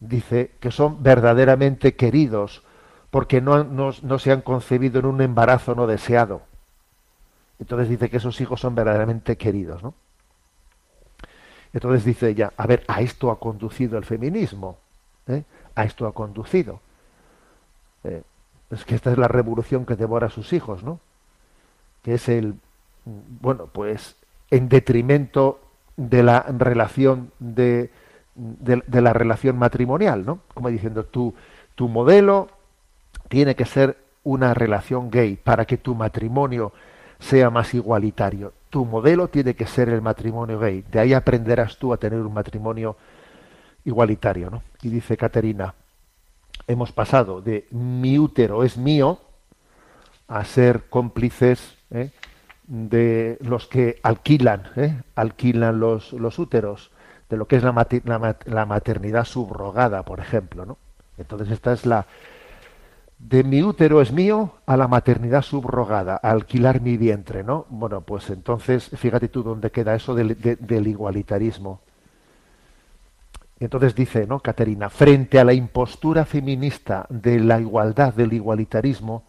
[0.01, 2.63] dice que son verdaderamente queridos,
[3.11, 6.51] porque no, no se han concebido en un embarazo no deseado.
[7.59, 9.95] Entonces dice que esos hijos son verdaderamente queridos, ¿no?
[11.73, 14.79] Entonces dice ella, a ver, a esto ha conducido el feminismo,
[15.27, 15.45] ¿eh?
[15.75, 16.81] a esto ha conducido.
[18.05, 18.23] Eh,
[18.71, 21.01] es que esta es la revolución que devora a sus hijos, ¿no?
[22.03, 22.57] Que es el,
[23.05, 24.17] bueno, pues
[24.51, 25.61] en detrimento
[25.97, 27.91] de la relación de,
[28.35, 30.41] de, de la relación matrimonial, ¿no?
[30.53, 31.35] Como diciendo, tu,
[31.75, 32.49] tu modelo
[33.29, 36.73] tiene que ser una relación gay para que tu matrimonio
[37.23, 38.53] sea más igualitario.
[38.69, 40.85] Tu modelo tiene que ser el matrimonio gay.
[40.91, 42.97] De ahí aprenderás tú a tener un matrimonio
[43.85, 44.63] igualitario, ¿no?
[44.83, 45.75] Y dice Caterina,
[46.67, 49.21] hemos pasado de mi útero es mío
[50.29, 52.11] a ser cómplices ¿eh?
[52.67, 55.01] de los que alquilan, ¿eh?
[55.15, 56.91] alquilan los, úteros,
[57.29, 60.79] de lo que es la, la maternidad subrogada, por ejemplo, ¿no?
[61.19, 62.07] Entonces esta es la
[63.29, 67.67] de mi útero es mío a la maternidad subrogada, a alquilar mi vientre, ¿no?
[67.71, 71.81] Bueno, pues entonces fíjate tú dónde queda eso del, de- del igualitarismo.
[73.61, 74.41] Entonces dice, ¿no?
[74.41, 79.23] Caterina, frente a la impostura feminista de la igualdad, del igualitarismo,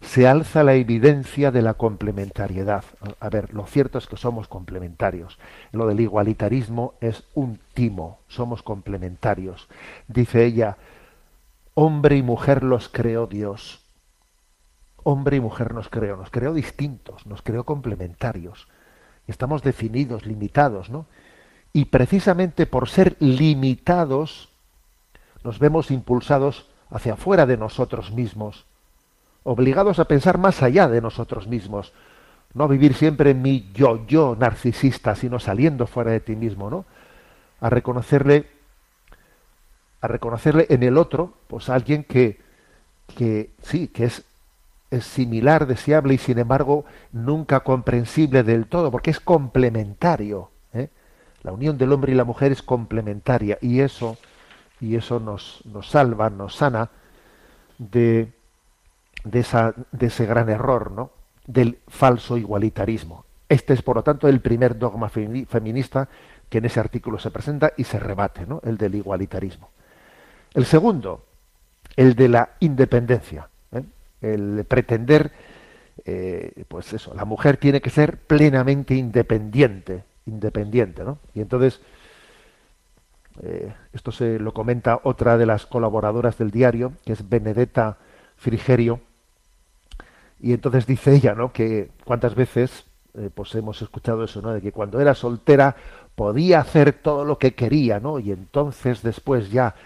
[0.00, 2.84] se alza la evidencia de la complementariedad.
[3.20, 5.38] A ver, lo cierto es que somos complementarios.
[5.70, 9.68] Lo del igualitarismo es un timo, somos complementarios.
[10.08, 10.76] Dice ella,
[11.74, 13.80] hombre y mujer los creó Dios.
[15.04, 18.68] Hombre y mujer nos creó, nos creó distintos, nos creó complementarios.
[19.26, 21.06] Estamos definidos, limitados, ¿no?
[21.72, 24.50] Y precisamente por ser limitados,
[25.42, 28.66] nos vemos impulsados hacia afuera de nosotros mismos,
[29.42, 31.92] obligados a pensar más allá de nosotros mismos,
[32.54, 36.84] no vivir siempre en mi yo-yo narcisista, sino saliendo fuera de ti mismo, ¿no?
[37.60, 38.46] A reconocerle,
[40.02, 42.38] a reconocerle en el otro, pues alguien que,
[43.16, 44.24] que sí, que es,
[44.90, 50.50] es similar, deseable y sin embargo nunca comprensible del todo, porque es complementario.
[50.74, 50.90] ¿eh?
[51.42, 54.18] La unión del hombre y la mujer es complementaria y eso,
[54.80, 56.90] y eso nos, nos salva, nos sana
[57.78, 58.32] de,
[59.24, 61.10] de, esa, de ese gran error, ¿no?
[61.46, 63.24] del falso igualitarismo.
[63.48, 66.08] Este es, por lo tanto, el primer dogma femi- feminista
[66.48, 68.60] que en ese artículo se presenta y se rebate, ¿no?
[68.64, 69.70] el del igualitarismo.
[70.54, 71.24] El segundo,
[71.96, 73.82] el de la independencia, ¿eh?
[74.20, 75.32] el de pretender,
[76.04, 81.18] eh, pues eso, la mujer tiene que ser plenamente independiente, independiente, ¿no?
[81.34, 81.80] Y entonces,
[83.42, 87.96] eh, esto se lo comenta otra de las colaboradoras del diario, que es Benedetta
[88.36, 89.00] Frigerio,
[90.38, 91.52] y entonces dice ella, ¿no?
[91.52, 92.84] Que cuántas veces,
[93.34, 94.52] pues hemos escuchado eso, ¿no?
[94.52, 95.76] De que cuando era soltera
[96.16, 98.18] podía hacer todo lo que quería, ¿no?
[98.18, 99.76] Y entonces después ya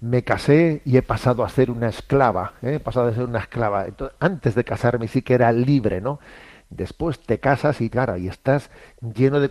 [0.00, 2.74] me casé y he pasado a ser una esclava, ¿eh?
[2.76, 3.86] he pasado a ser una esclava.
[3.86, 6.20] Entonces, antes de casarme sí que era libre, ¿no?
[6.70, 9.50] Después te casas y claro, y estás lleno de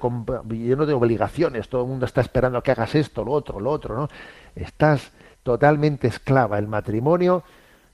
[0.49, 3.95] lleno de obligaciones, todo el mundo está esperando que hagas esto, lo otro, lo otro,
[3.95, 4.09] ¿no?
[4.55, 5.11] Estás
[5.43, 6.57] totalmente esclava.
[6.57, 7.43] El matrimonio,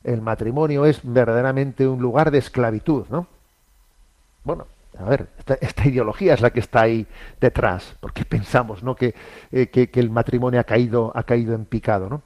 [0.03, 3.27] el matrimonio es verdaderamente un lugar de esclavitud, ¿no?
[4.43, 7.05] Bueno, a ver, esta, esta ideología es la que está ahí
[7.41, 8.95] detrás, porque pensamos, ¿no?
[8.95, 9.15] Que,
[9.51, 12.21] eh, que, que el matrimonio ha caído, ha caído en picado, ¿no?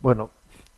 [0.00, 0.30] Bueno,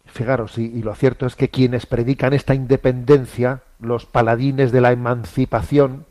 [0.07, 4.93] fijaros, y, y lo cierto es que quienes predican esta independencia, los paladines de la
[4.93, 6.07] emancipación,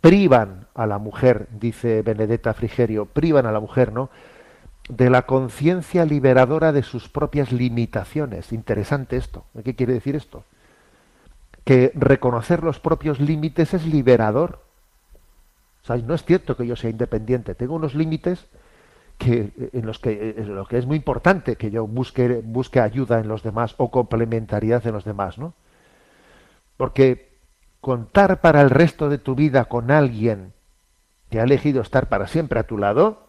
[0.00, 4.10] privan a la mujer, dice Benedetta Frigerio, privan a la mujer, ¿no?
[4.88, 8.52] de la conciencia liberadora de sus propias limitaciones.
[8.52, 9.44] Interesante esto.
[9.64, 10.44] ¿Qué quiere decir esto?
[11.64, 14.60] Que reconocer los propios límites es liberador.
[15.82, 17.54] O sea, no es cierto que yo sea independiente.
[17.54, 18.46] Tengo unos límites
[19.18, 23.28] que en los que en que es muy importante que yo busque busque ayuda en
[23.28, 25.54] los demás o complementariedad en los demás, ¿no?
[26.76, 27.36] Porque
[27.80, 30.52] contar para el resto de tu vida con alguien
[31.30, 33.26] que ha elegido estar para siempre a tu lado,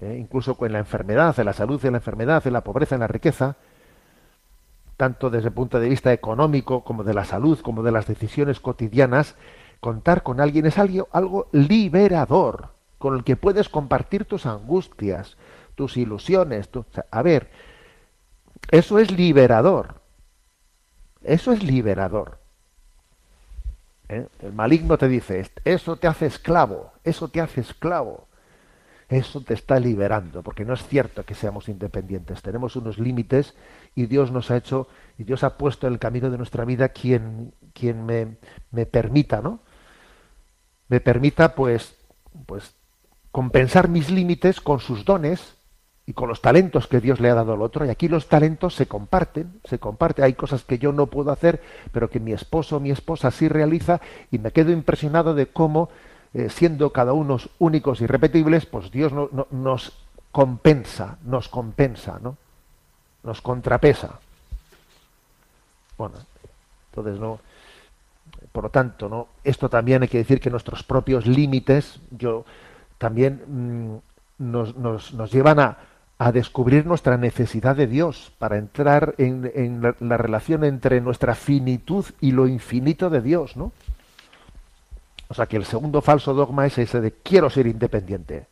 [0.00, 0.16] ¿eh?
[0.18, 3.06] incluso con la enfermedad, en la salud, en la enfermedad, en la pobreza, en la
[3.06, 3.56] riqueza,
[4.96, 8.60] tanto desde el punto de vista económico como de la salud, como de las decisiones
[8.60, 9.36] cotidianas,
[9.80, 12.73] contar con alguien es algo, algo liberador,
[13.04, 15.36] con el que puedes compartir tus angustias,
[15.74, 16.70] tus ilusiones.
[16.70, 17.50] tu- a ver,
[18.70, 19.96] eso es liberador.
[21.22, 22.38] Eso es liberador.
[24.08, 24.26] ¿Eh?
[24.40, 28.26] El maligno te dice, eso te hace esclavo, eso te hace esclavo.
[29.10, 32.40] Eso te está liberando, porque no es cierto que seamos independientes.
[32.40, 33.52] Tenemos unos límites
[33.94, 34.88] y Dios nos ha hecho,
[35.18, 38.38] y Dios ha puesto en el camino de nuestra vida quien, quien me,
[38.70, 39.60] me permita, ¿no?
[40.88, 41.94] Me permita, pues,
[42.46, 42.74] pues,
[43.34, 45.56] compensar mis límites con sus dones
[46.06, 47.84] y con los talentos que Dios le ha dado al otro.
[47.84, 50.24] Y aquí los talentos se comparten, se comparten.
[50.24, 53.48] Hay cosas que yo no puedo hacer, pero que mi esposo o mi esposa sí
[53.48, 55.88] realiza, y me quedo impresionado de cómo
[56.32, 59.92] eh, siendo cada uno únicos y repetibles, pues Dios no- no- nos
[60.30, 62.36] compensa, nos compensa, ¿no?
[63.24, 64.20] Nos contrapesa.
[65.98, 66.14] Bueno,
[66.90, 67.40] entonces no.
[68.52, 69.26] Por lo tanto, ¿no?
[69.42, 72.44] Esto también hay que decir que nuestros propios límites, yo
[72.98, 73.96] también mm,
[74.38, 75.78] nos, nos- nos llevan a,
[76.18, 81.34] a descubrir nuestra necesidad de Dios para entrar en, en la, la relación entre nuestra
[81.34, 83.72] finitud y lo infinito de Dios, ¿no?
[85.28, 88.46] O sea que el segundo falso dogma es ese de quiero ser independiente.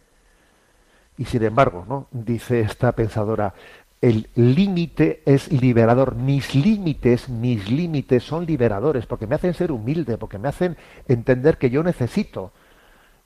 [1.18, 2.06] Y sin embargo, ¿no?
[2.10, 3.54] Dice esta pensadora,
[4.00, 6.16] el límite es liberador.
[6.16, 10.76] Mis límites, mis límites son liberadores porque me hacen ser humilde, porque me hacen
[11.06, 12.50] entender que yo necesito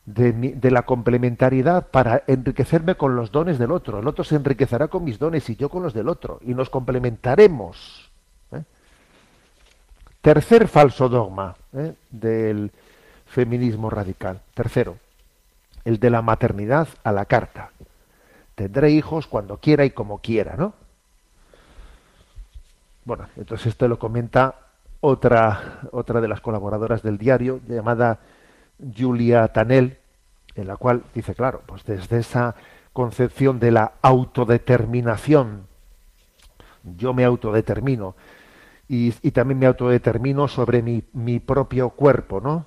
[0.07, 3.99] de, la complementariedad para enriquecerme con los dones del otro.
[3.99, 6.39] El otro se enriquecerá con mis dones y yo con los del otro.
[6.43, 8.11] Y nos complementaremos.
[8.53, 8.63] ¿eh?
[10.23, 11.95] Tercer falso dogma ¿eh?
[12.11, 12.71] del
[13.27, 14.41] feminismo radical.
[14.55, 14.97] Tercero,
[15.85, 17.71] el de la maternidad a la carta.
[18.55, 20.73] Tendré hijos cuando quiera y como quiera, ¿no?
[23.05, 24.55] Bueno, entonces esto lo comenta
[25.01, 28.19] otra, otra de las colaboradoras del diario, llamada
[28.97, 29.99] Julia Tanel,
[30.55, 32.55] en la cual dice, claro, pues desde esa
[32.93, 35.67] concepción de la autodeterminación,
[36.97, 38.17] yo me autodetermino,
[38.89, 42.67] y, y también me autodetermino sobre mi, propio cuerpo, ¿no?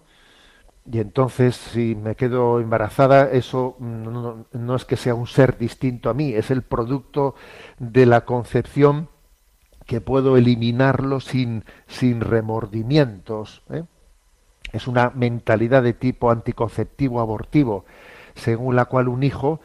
[0.92, 6.14] Y entonces, si me quedo embarazada, eso no es que sea un ser distinto a
[6.14, 7.36] mí, es el producto
[7.78, 9.08] de la concepción
[9.90, 13.64] que puedo eliminarlo sin, sin remordimientos.
[13.72, 13.84] ¿eh?
[14.72, 17.86] Es una mentalidad de tipo anticonceptivo abortivo,
[18.36, 19.60] según la cual un hijo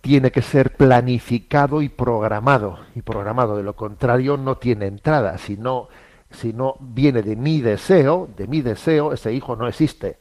[0.00, 2.78] tiene que ser planificado y programado.
[2.94, 5.38] Y programado, de lo contrario, no tiene entrada.
[5.38, 5.88] Si no,
[6.30, 10.18] si no viene de mi deseo, de mi deseo, ese hijo no existe.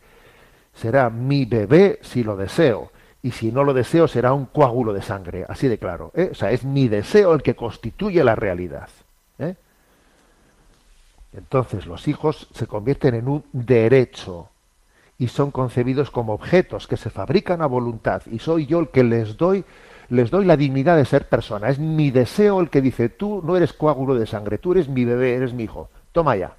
[0.74, 2.92] Será mi bebé si lo deseo.
[3.22, 5.46] Y si no lo deseo, será un coágulo de sangre.
[5.48, 6.12] Así de claro.
[6.16, 6.30] ¿eh?
[6.32, 8.90] O sea, es mi deseo el que constituye la realidad.
[9.40, 9.56] ¿eh?
[11.34, 14.50] Entonces los hijos se convierten en un derecho
[15.18, 19.04] y son concebidos como objetos que se fabrican a voluntad y soy yo el que
[19.04, 19.66] les doy
[20.10, 21.70] les doy la dignidad de ser persona.
[21.70, 25.06] Es mi deseo el que dice, tú no eres coágulo de sangre, tú eres mi
[25.06, 25.90] bebé, eres mi hijo.
[26.12, 26.56] Toma ya.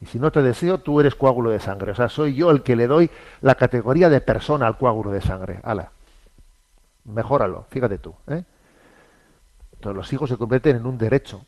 [0.00, 1.92] Y si no te deseo, tú eres coágulo de sangre.
[1.92, 3.10] O sea, soy yo el que le doy
[3.40, 5.60] la categoría de persona al coágulo de sangre.
[5.62, 5.90] Ala.
[7.04, 8.14] Mejóralo, fíjate tú.
[8.28, 8.44] ¿eh?
[9.74, 11.42] Entonces los hijos se convierten en un derecho.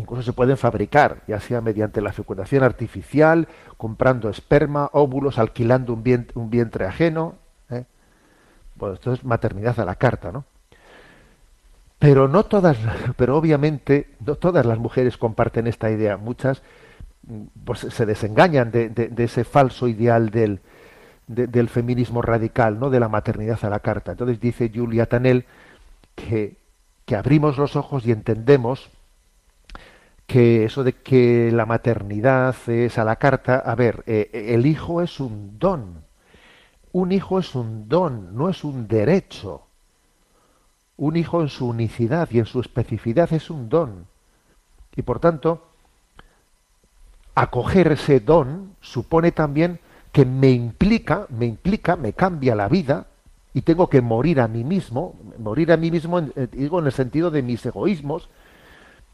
[0.00, 6.50] Incluso se pueden fabricar, ya sea mediante la fecundación artificial, comprando esperma, óvulos, alquilando un
[6.50, 7.34] vientre, ajeno.
[7.68, 7.84] ¿eh?
[8.76, 10.44] Bueno, esto es maternidad a la carta, ¿no?
[11.98, 12.78] Pero no todas,
[13.16, 16.16] pero obviamente no todas las mujeres comparten esta idea.
[16.16, 16.62] Muchas
[17.26, 20.60] mm, pues se desengañan de, ese falso ideal del,
[21.26, 22.88] de- del feminismo radical, ¿no?
[22.88, 24.12] De la maternidad a la carta.
[24.12, 25.44] Entonces dice Julia Tanel
[26.16, 26.56] que
[27.14, 28.90] abrimos los ojos y entendemos
[30.30, 35.02] que eso de que la maternidad es a la carta, a ver, eh, el hijo
[35.02, 36.04] es un don.
[36.92, 39.62] Un hijo es un don, no es un derecho.
[40.98, 44.06] Un hijo en su unicidad y en su especificidad es un don.
[44.94, 45.66] Y por tanto,
[47.34, 49.80] acoger ese don supone también
[50.12, 53.06] que me implica, me implica, me cambia la vida
[53.52, 56.86] y tengo que morir a mí mismo, morir a mí mismo, en- eh, digo en
[56.86, 58.28] el sentido de mis egoísmos,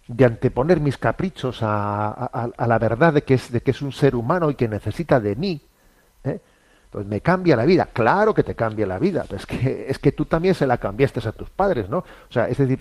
[0.08, 2.10] de anteponer mis caprichos a,
[2.56, 5.18] a- la verdad de que, es, de que es un ser humano y que necesita
[5.20, 5.60] de mí.
[6.24, 6.40] ¿eh?
[6.84, 9.98] Entonces me cambia la vida, claro que te cambia la vida, pero es que, es
[9.98, 11.98] que tú también se la cambiaste a tus padres, ¿no?
[11.98, 12.78] O sea, es decir,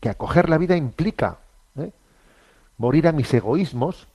[0.00, 1.36] que acoger la vida implica
[1.76, 1.90] ¿eh?
[2.78, 4.06] morir a mis egoísmos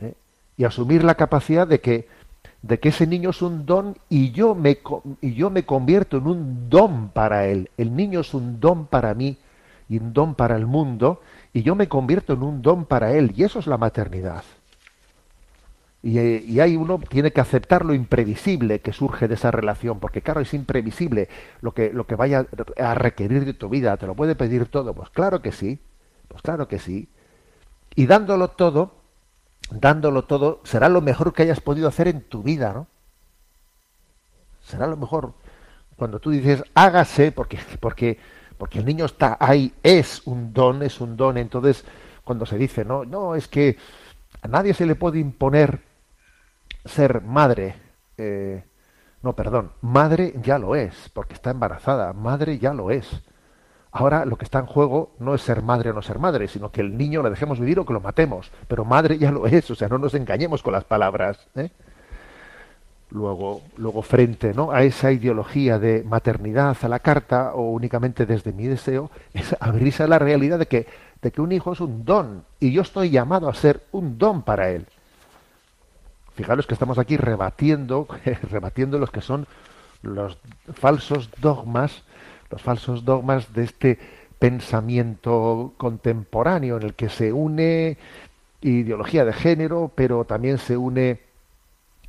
[0.00, 0.14] ¿eh?
[0.56, 2.06] y asumir la capacidad de que,
[2.62, 4.78] de que ese niño es un don y yo, me,
[5.20, 7.70] y yo me convierto en un don para él.
[7.76, 9.36] El niño es un don para mí
[9.88, 11.20] y un don para el mundo
[11.52, 14.44] y yo me convierto en un don para él y eso es la maternidad.
[16.02, 20.00] Y, eh, y hay uno tiene que aceptar lo imprevisible que surge de esa relación,
[20.00, 21.28] porque claro, es imprevisible
[21.62, 22.46] lo que, lo que vaya
[22.78, 25.78] a requerir de tu vida, te lo puede pedir todo, pues claro que sí,
[26.28, 27.08] pues claro que sí.
[27.94, 28.96] Y dándolo todo,
[29.70, 32.86] dándolo todo, será lo mejor que hayas podido hacer en tu vida, ¿no?
[34.64, 35.34] Será lo mejor.
[35.96, 38.18] Cuando tú dices hágase, porque, porque,
[38.58, 41.84] porque el niño está ahí, es un don, es un don, entonces
[42.24, 43.76] cuando se dice, no, no, es que
[44.42, 45.80] a nadie se le puede imponer
[46.84, 47.76] ser madre.
[48.16, 48.64] eh,
[49.22, 53.22] no, perdón, madre ya lo es, porque está embarazada, madre ya lo es.
[53.90, 56.70] Ahora lo que está en juego no es ser madre o no ser madre, sino
[56.70, 58.50] que el niño lo dejemos vivir o que lo matemos.
[58.68, 61.48] Pero madre ya lo es, o sea, no nos engañemos con las palabras.
[61.54, 61.70] ¿eh?
[63.10, 64.72] Luego, luego frente ¿no?
[64.72, 70.02] a esa ideología de maternidad a la carta o únicamente desde mi deseo, es abrirse
[70.02, 70.86] a la realidad de que,
[71.22, 74.42] de que un hijo es un don y yo estoy llamado a ser un don
[74.42, 74.86] para él.
[76.34, 78.08] Fijaros que estamos aquí rebatiendo,
[78.50, 79.46] rebatiendo los que son
[80.02, 80.36] los
[80.74, 82.02] falsos dogmas,
[82.50, 83.98] los falsos dogmas de este
[84.38, 87.96] pensamiento contemporáneo en el que se une
[88.60, 91.20] ideología de género, pero también se une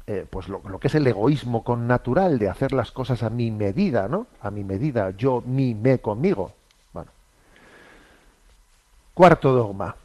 [0.07, 3.49] eh, pues lo, que es el egoísmo con natural de hacer las cosas a mi
[3.49, 4.27] medida, ¿no?
[4.41, 6.51] A mi medida, yo, mi, me, conmigo.
[6.93, 7.09] Bueno.
[9.15, 9.95] Cuarto dogma,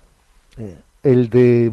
[0.57, 1.73] eh, el de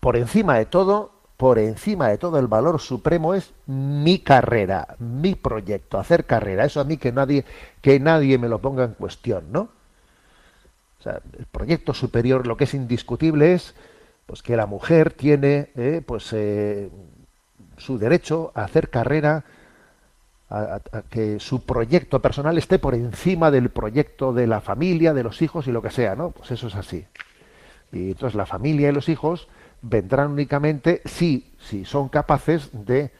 [0.00, 5.34] por encima de todo, por encima de todo el valor supremo es mi carrera, mi
[5.34, 6.64] proyecto, hacer carrera.
[6.64, 7.44] Eso a mí que nadie,
[7.82, 9.68] que nadie me lo ponga en cuestión, ¿no?
[10.98, 13.74] O sea, el proyecto superior, lo que es indiscutible es
[14.26, 16.90] pues que la mujer tiene eh, pues eh,
[17.76, 19.44] su derecho a hacer carrera,
[20.48, 25.40] a, que su proyecto personal esté por encima del proyecto de la familia, de los
[25.42, 26.30] hijos y lo que sea, ¿no?
[26.30, 27.06] Pues eso es así.
[27.90, 29.48] Y entonces la familia y los hijos
[29.82, 33.10] vendrán únicamente si, si son capaces de,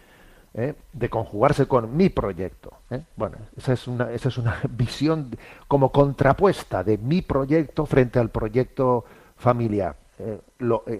[0.54, 0.74] ¿eh?
[0.92, 2.72] de conjugarse con mi proyecto.
[3.16, 5.36] Bueno, esa es, una, esa es una visión
[5.68, 9.04] como contrapuesta de mi proyecto frente al proyecto
[9.36, 9.96] familiar.
[10.24, 10.40] Eh,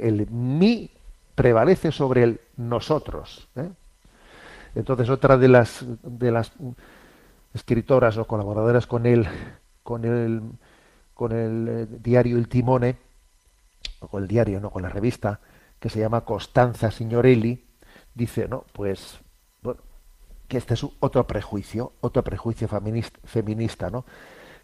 [0.00, 0.90] el mi
[1.34, 3.48] prevalece sobre el nosotros.
[3.56, 3.70] ¿eh?
[4.74, 6.52] Entonces otra de las de las
[7.54, 9.26] escritoras o colaboradoras con el
[9.82, 10.42] con el
[11.14, 12.96] con el eh, diario El Timone
[14.00, 15.40] o con el diario, no con la revista,
[15.78, 17.64] que se llama Costanza Signorelli,
[18.14, 19.20] dice, no, pues
[19.62, 19.80] bueno,
[20.48, 24.04] que este es otro prejuicio, otro prejuicio feminista, feminista, ¿no?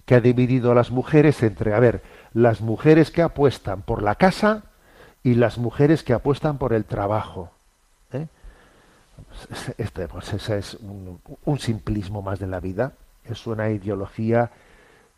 [0.05, 2.03] Que ha dividido a las mujeres entre, a ver,
[2.33, 4.65] las mujeres que apuestan por la casa
[5.23, 7.51] y las mujeres que apuestan por el trabajo.
[8.13, 8.27] ¿eh?
[9.79, 12.93] Este, pues ese es un, simplismo más de la vida.
[13.25, 14.51] Es una ideología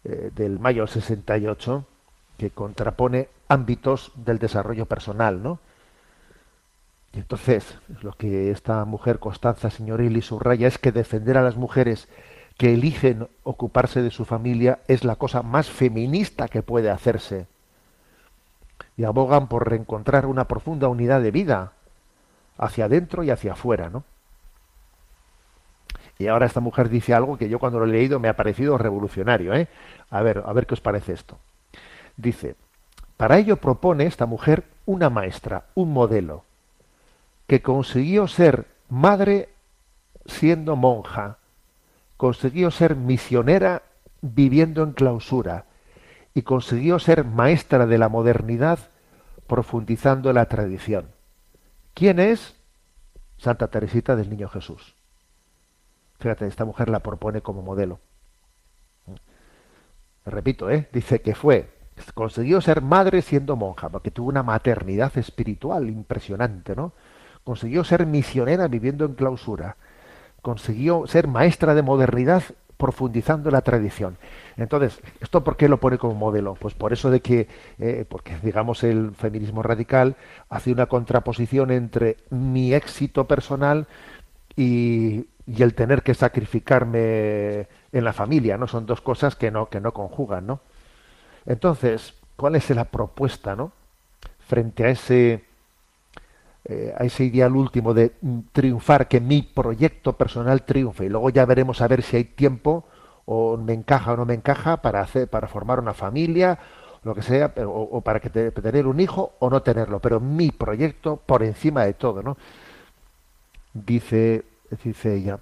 [0.05, 1.85] eh, del mayo del 68
[2.39, 5.59] que contrapone ámbitos del desarrollo personal, ¿no?
[7.13, 12.09] Y entonces, lo que esta mujer Constanza Signorelli subraya es que defender a las mujeres
[12.61, 17.47] que eligen ocuparse de su familia es la cosa más feminista que puede hacerse.
[18.99, 21.73] Y abogan por reencontrar una profunda unidad de vida
[22.59, 24.05] hacia adentro y hacia afuera, ¿no?
[26.19, 28.77] Y ahora esta mujer dice algo que yo cuando lo he leído me ha parecido
[28.77, 29.67] revolucionario, ¿eh?
[30.11, 31.39] A ver, a ver qué os parece esto.
[32.19, 32.57] Dice,
[33.17, 36.45] para ello propone esta mujer una maestra, un modelo,
[37.47, 39.49] que consiguió ser madre
[40.27, 41.39] siendo monja,
[42.21, 43.81] consiguió ser misionera
[44.21, 45.65] viviendo en clausura
[46.35, 48.79] y consiguió ser maestra de la modernidad
[49.47, 51.07] profundizando la tradición.
[51.95, 52.57] ¿Quién es?
[53.39, 54.95] Santa Teresita del Niño Jesús.
[56.19, 58.01] Fíjate, esta mujer la propone como modelo.
[60.27, 60.91] Repito, ¿eh?
[60.93, 61.71] dice que fue,
[62.13, 66.93] consiguió ser madre siendo monja, porque tuvo una maternidad espiritual impresionante, ¿no?
[67.45, 69.79] Consiguió ser misionera viviendo en clausura,
[70.43, 72.43] consiguió ser maestra de modernidad
[72.77, 74.17] profundizando la tradición.
[74.57, 76.55] Entonces, ¿esto por qué lo pone como modelo?
[76.55, 77.47] Pues por eso de que,
[77.79, 80.17] eh, porque digamos el feminismo radical
[80.49, 83.87] hace una contraposición entre mi éxito personal
[84.57, 88.67] y, y el tener que sacrificarme en la familia, ¿no?
[88.67, 90.61] Son dos cosas que no, que no conjugan, ¿no?
[91.45, 93.73] Entonces, ¿cuál es la propuesta, ¿no?
[94.47, 95.45] Frente a ese
[96.65, 98.13] eh, a ese ideal último de
[98.53, 101.07] triunfar, que mi proyecto personal triunfe.
[101.07, 102.85] Y luego ya veremos a ver si hay tiempo
[103.25, 106.59] o me encaja o no me encaja para hacer para formar una familia
[107.03, 110.01] lo que sea o, para que te- tener un hijo o no tenerlo.
[110.01, 112.37] Pero mi proyecto por encima de todo no
[113.73, 114.45] dice
[114.85, 115.39] dice ella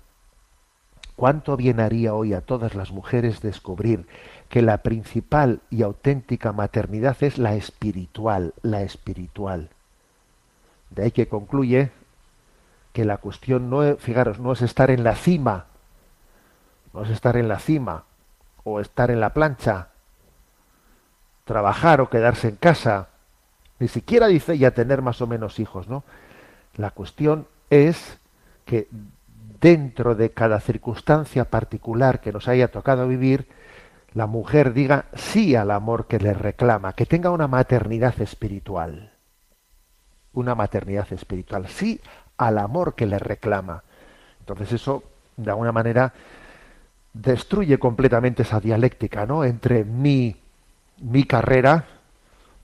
[1.16, 4.06] cuánto bien haría hoy a todas las mujeres descubrir
[4.48, 9.70] que la principal y auténtica maternidad es la espiritual la espiritual
[10.90, 11.90] de ahí que concluye
[12.92, 15.66] que la cuestión no es, fijaros, no es estar en la cima,
[16.92, 18.04] no es estar en la cima
[18.64, 19.88] o estar en la plancha,
[21.44, 23.08] trabajar o quedarse en casa,
[23.78, 26.02] ni siquiera dice ya tener más o menos hijos, ¿no?
[26.76, 28.18] La cuestión es
[28.64, 28.88] que
[29.60, 33.48] dentro de cada circunstancia particular que nos haya tocado vivir,
[34.14, 39.12] la mujer diga sí al amor que le reclama, que tenga una maternidad espiritual
[40.34, 42.00] una maternidad espiritual, sí
[42.36, 43.82] al amor que le reclama.
[44.40, 45.02] Entonces eso,
[45.36, 46.12] de alguna manera,
[47.12, 49.44] destruye completamente esa dialéctica, ¿no?
[49.44, 50.36] Entre mi,
[51.00, 51.84] mi carrera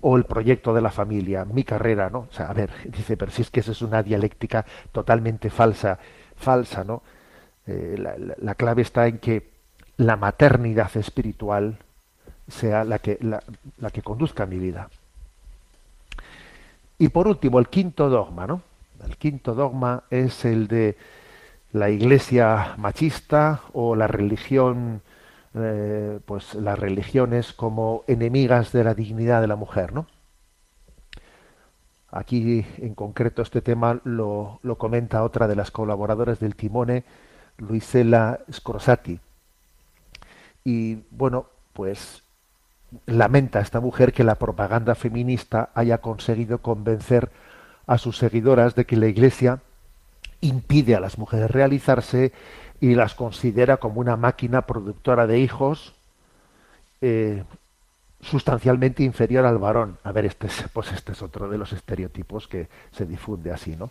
[0.00, 2.26] o el proyecto de la familia, mi carrera, ¿no?
[2.30, 5.98] O sea, a ver, dice, pero si es que eso es una dialéctica totalmente falsa,
[6.36, 7.02] falsa, ¿no?
[7.66, 9.50] Eh, la, la- la clave está en que
[9.96, 11.78] la maternidad espiritual
[12.48, 13.42] sea la que, la,
[13.78, 14.88] la que conduzca mi vida.
[17.05, 18.62] Y por último, el quinto dogma, ¿no?
[19.05, 20.96] El quinto dogma es el de
[21.70, 25.02] la iglesia machista o la religión,
[25.52, 30.07] eh, pues las religiones como enemigas de la dignidad de la mujer, ¿no?
[32.11, 37.05] Aquí en concreto este tema lo, comenta otra de las colaboradoras del Timone,
[37.59, 39.20] Luisela Scorsati.
[40.64, 42.23] Y bueno, pues
[43.07, 47.30] lamenta esta mujer que la propaganda feminista haya conseguido convencer
[47.86, 49.61] a sus seguidoras de que la Iglesia
[50.40, 52.32] impide a las mujeres realizarse
[52.80, 55.95] y las considera como una máquina productora de hijos
[57.01, 57.45] eh,
[58.20, 59.99] sustancialmente inferior al varón.
[60.03, 63.76] A ver, este es, pues este es otro de los estereotipos que se difunde así,
[63.76, 63.90] ¿no?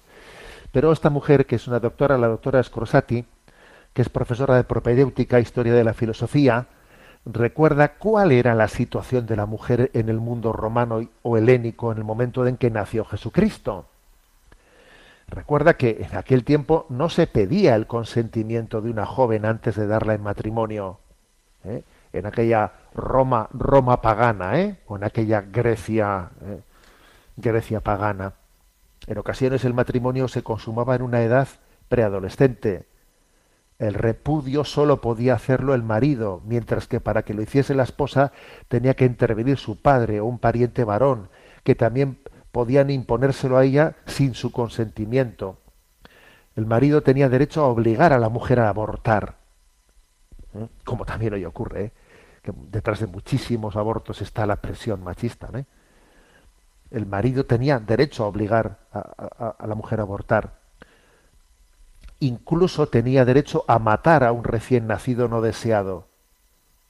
[0.72, 3.26] Pero esta mujer, que es una doctora, la doctora Scrosati,
[3.94, 6.66] que es profesora de propedéutica, historia de la filosofía,
[7.26, 12.00] recuerda cuál era la situación de la mujer en el mundo romano o helénico en
[12.00, 13.86] el momento en que nació Jesucristo.
[15.28, 19.88] Recuerda que en aquel tiempo no se pedía el consentimiento de una joven antes de
[19.88, 21.00] darla en matrimonio.
[21.64, 21.84] ¿eh?
[22.12, 24.78] En aquella Roma, Roma pagana, ¿eh?
[24.88, 26.62] o en aquella Grecia, ¿eh?
[27.36, 28.34] Grecia pagana.
[29.08, 31.48] En ocasiones el matrimonio se consumaba en una edad
[31.90, 32.86] preadolescente.
[33.84, 38.32] El repudio solo podía hacerlo el marido, mientras que para que lo hiciese la esposa
[38.70, 41.28] tenía que intervenir su padre o un pariente varón,
[41.66, 42.18] que también
[42.54, 45.58] podían imponérselo a ella sin su consentimiento.
[46.56, 49.36] El marido tenía derecho a obligar a la mujer a abortar,
[50.54, 50.68] ¿eh?
[50.86, 51.92] como también hoy ocurre, ¿eh?
[52.42, 55.50] que detrás de muchísimos abortos está la presión machista.
[55.54, 55.66] ¿eh?
[56.90, 60.63] El marido tenía derecho a obligar a, la mujer a abortar.
[62.24, 66.08] Incluso tenía derecho a matar a un recién nacido no deseado,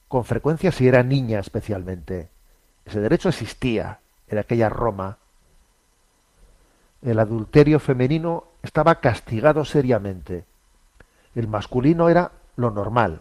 [0.06, 2.28] con frecuencia si era niña especialmente.
[2.84, 5.18] Ese derecho existía en aquella Roma
[7.02, 10.44] el adulterio femenino estaba castigado seriamente.
[11.34, 13.20] El masculino era lo normal.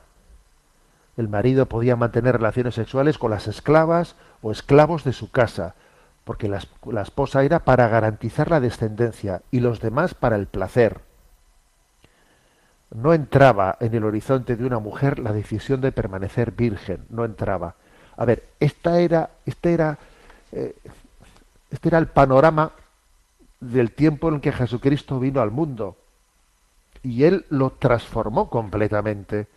[1.17, 5.75] El marido podía mantener relaciones sexuales con las esclavas o esclavos de su casa,
[6.23, 10.47] porque la, es- la esposa era para garantizar la descendencia y los demás para el
[10.47, 11.01] placer.
[12.93, 17.75] No entraba en el horizonte de una mujer la decisión de permanecer virgen, no entraba.
[18.17, 19.97] A ver, esta era, este era,
[20.51, 20.75] eh,
[21.71, 22.71] este era el panorama
[23.59, 25.97] del tiempo en que Jesucristo vino al mundo.
[27.01, 29.47] Y Él lo transformó completamente.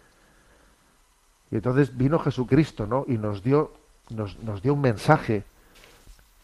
[1.51, 3.05] Y entonces vino Jesucristo, ¿no?
[3.07, 3.72] Y nos dio,
[4.11, 5.45] nos, nos dio un mensaje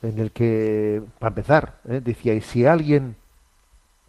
[0.03, 2.01] en el que, para empezar, ¿eh?
[2.05, 3.17] decía, y si alguien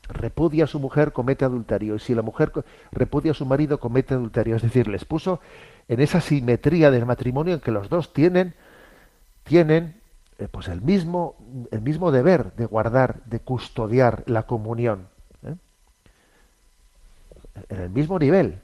[0.09, 1.95] repudia a su mujer, comete adulterio.
[1.95, 2.51] Y si la mujer
[2.91, 4.55] repudia a su marido, comete adulterio.
[4.55, 5.39] Es decir, les puso
[5.87, 8.53] en esa simetría del matrimonio en que los dos tienen,
[9.43, 9.95] tienen
[10.39, 11.35] eh, pues el mismo,
[11.71, 15.07] el mismo deber de guardar, de custodiar la comunión.
[15.43, 15.55] ¿eh?
[17.69, 18.59] En el mismo nivel.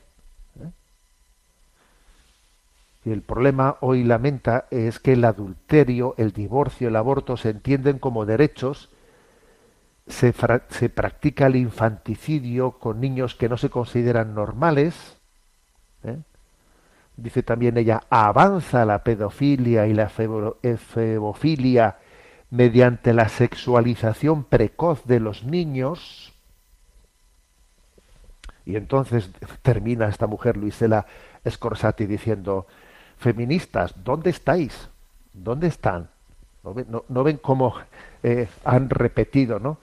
[0.62, 0.70] ¿eh?
[3.06, 8.00] Y el problema hoy lamenta es que el adulterio, el divorcio, el aborto se entienden
[8.00, 8.90] como derechos,
[10.10, 15.16] se, practica el infanticidio con niños que no se consideran normales.
[16.04, 16.18] ¿eh?
[17.16, 21.98] Dice también ella, avanza la pedofilia y la febo- efebofilia
[22.50, 26.34] mediante la sexualización precoz de los niños.
[28.66, 29.30] Y entonces
[29.62, 31.06] termina esta mujer, Luisela
[31.48, 32.68] Scorsati, diciendo,
[33.18, 34.90] feministas, ¿dónde estáis?
[35.34, 36.10] ¿Dónde están?
[36.64, 37.76] ¿No ven, no- no ven cómo
[38.24, 39.78] eh, han repetido, ¿no?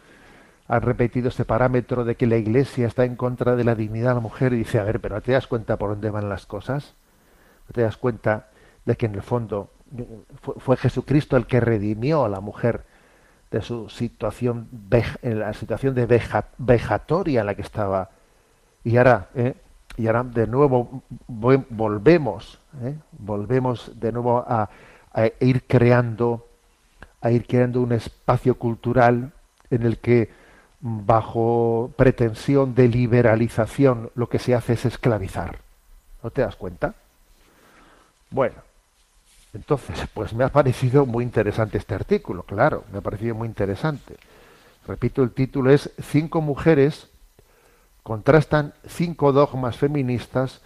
[0.68, 4.14] Han repetido ese parámetro de que la Iglesia está en contra de la dignidad de
[4.16, 6.94] la mujer y dice, a ver, pero ¿te das cuenta por dónde van las cosas?
[7.72, 8.48] ¿Te das cuenta
[8.84, 9.70] de que en el fondo
[10.58, 12.82] fue, Jesucristo el que redimió a la mujer
[13.50, 14.68] de su situación,
[15.22, 18.10] en la situación de veja- vejatoria en la que estaba?
[18.82, 19.54] Y ahora, ¿eh?
[19.96, 22.94] y ahora de nuevo vo- volvemos, ¿eh?
[23.12, 24.68] volvemos de nuevo a,
[25.12, 26.46] a ir creando,
[27.20, 29.32] a ir creando un espacio cultural
[29.70, 30.30] en el que
[30.80, 35.58] bajo pretensión de liberalización lo que se hace es esclavizar.
[36.22, 36.94] ¿No te das cuenta?
[38.30, 38.56] Bueno,
[39.54, 44.16] entonces, pues me ha parecido muy interesante este artículo, claro, me ha parecido muy interesante.
[44.86, 47.08] Repito, el título es Cinco mujeres
[48.06, 50.60] contrastan cinco dogmas feministas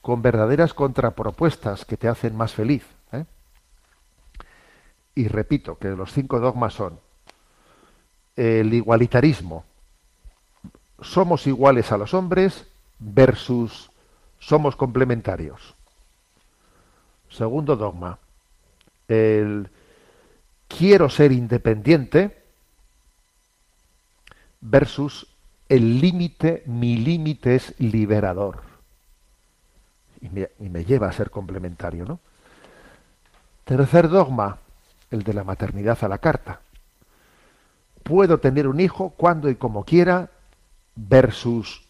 [0.00, 2.86] con verdaderas contrapropuestas que te hacen más feliz.
[3.12, 3.26] ¿eh?
[5.14, 6.98] Y repito que los cinco dogmas son
[8.36, 9.64] el igualitarismo,
[11.00, 12.66] somos iguales a los hombres
[12.98, 13.90] versus
[14.38, 15.74] somos complementarios.
[17.30, 18.18] Segundo dogma,
[19.08, 19.68] el
[20.68, 22.44] quiero ser independiente
[24.60, 25.26] versus
[25.68, 28.62] el límite, mi límite es liberador.
[30.20, 32.20] Y me, y me lleva a ser complementario, ¿no?
[33.64, 34.58] Tercer dogma,
[35.10, 36.60] el de la maternidad a la carta.
[38.06, 40.30] Puedo tener un hijo cuando y como quiera
[40.94, 41.82] versus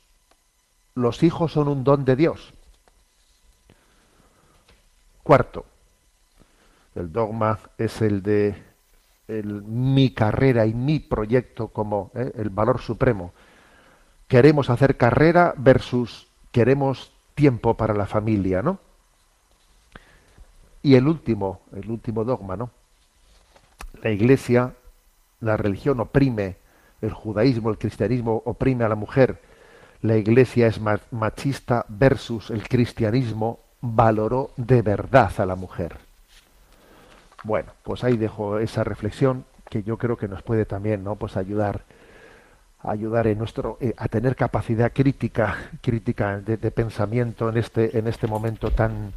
[0.94, 2.54] los hijos son un don de Dios.
[5.22, 5.66] Cuarto,
[6.94, 8.62] el dogma es el de
[9.28, 12.32] mi carrera y mi proyecto como ¿eh?
[12.36, 13.32] el valor supremo.
[14.26, 18.78] Queremos hacer carrera versus queremos tiempo para la familia, ¿no?
[20.82, 22.70] Y el último, el último dogma, ¿no?
[24.02, 24.72] La Iglesia,
[25.40, 26.56] la religión oprime,
[27.02, 29.38] el judaísmo, el cristianismo oprime a la mujer.
[30.02, 35.96] La Iglesia es ma- machista versus el cristianismo valoró de verdad a la mujer.
[37.44, 41.16] Bueno, pues ahí dejo esa reflexión que yo creo que nos puede también, ¿no?
[41.16, 41.82] Pues ayudar,
[42.82, 48.26] ayudar en nuestro, eh, a tener capacidad crítica, crítica de, pensamiento en este, en este
[48.26, 49.12] momento tan,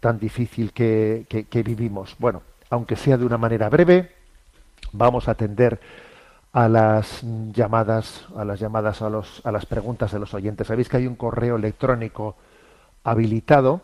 [0.00, 2.16] tan difícil que- que vivimos.
[2.18, 4.10] Bueno, aunque sea de una manera breve,
[4.94, 5.80] vamos a atender
[6.52, 7.22] a las
[7.52, 10.68] llamadas, a las llamadas a los, a las preguntas de los oyentes.
[10.68, 12.36] Sabéis que hay un correo electrónico
[13.02, 13.82] habilitado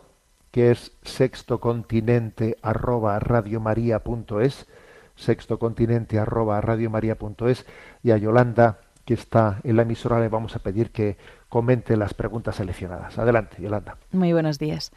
[0.51, 4.67] que es sextocontinente arroba radiomaria.es,
[5.15, 7.65] sextocontinente arroba radiomaria.es
[8.03, 11.17] y a Yolanda que está en la emisora le vamos a pedir que
[11.49, 13.17] comente las preguntas seleccionadas.
[13.17, 13.97] Adelante, Yolanda.
[14.11, 14.91] Muy buenos días.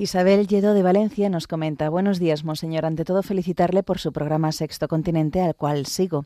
[0.00, 2.86] Isabel Lledo de Valencia nos comenta, buenos días, monseñor.
[2.86, 6.24] Ante todo, felicitarle por su programa Sexto Continente, al cual sigo.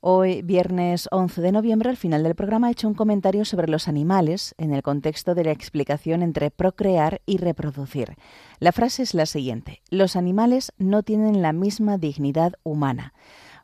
[0.00, 3.86] Hoy, viernes 11 de noviembre, al final del programa, he hecho un comentario sobre los
[3.86, 8.16] animales en el contexto de la explicación entre procrear y reproducir.
[8.58, 13.12] La frase es la siguiente, los animales no tienen la misma dignidad humana.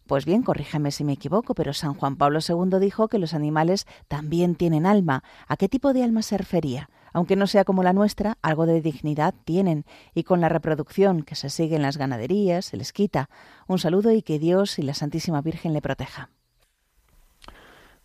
[0.06, 3.88] Pues bien, corríjame si me equivoco, pero San Juan Pablo II dijo que los animales
[4.06, 5.24] también tienen alma.
[5.48, 6.88] ¿A qué tipo de alma se refería?
[7.12, 9.84] Aunque no sea como la nuestra, algo de dignidad tienen,
[10.14, 13.28] y con la reproducción que se sigue en las ganaderías se les quita.
[13.66, 16.30] Un saludo y que Dios y la Santísima Virgen le proteja.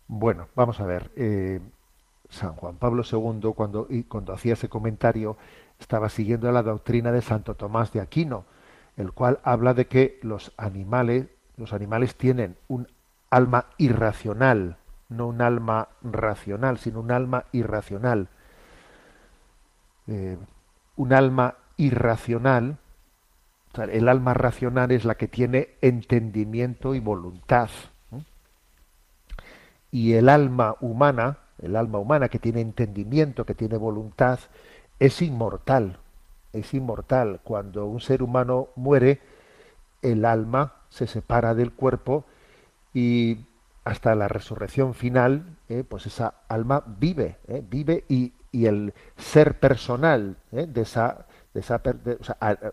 [0.06, 1.10] Bueno, vamos a ver.
[1.16, 1.60] eh,
[2.28, 5.36] San Juan Pablo II, cuando, y cuando hacía ese comentario,
[5.78, 8.44] estaba siguiendo la doctrina de Santo Tomás de Aquino,
[8.96, 11.26] el cual habla de que los animales,
[11.56, 12.88] los animales tienen un
[13.30, 14.78] alma irracional,
[15.08, 18.28] no un alma racional, sino un alma irracional.
[20.06, 20.36] Eh,
[20.96, 22.78] un alma irracional,
[23.90, 27.70] el alma racional es la que tiene entendimiento y voluntad.
[29.90, 34.38] Y el alma humana, el alma humana que tiene entendimiento, que tiene voluntad,
[34.98, 35.98] es inmortal.
[36.52, 37.40] Es inmortal.
[37.42, 39.20] Cuando un ser humano muere,
[40.02, 42.24] el alma se separa del cuerpo
[42.92, 43.38] y
[43.84, 49.58] hasta la resurrección final, eh, pues esa alma vive, eh, vive y, y el ser
[49.58, 51.82] personal eh, de esa, de esa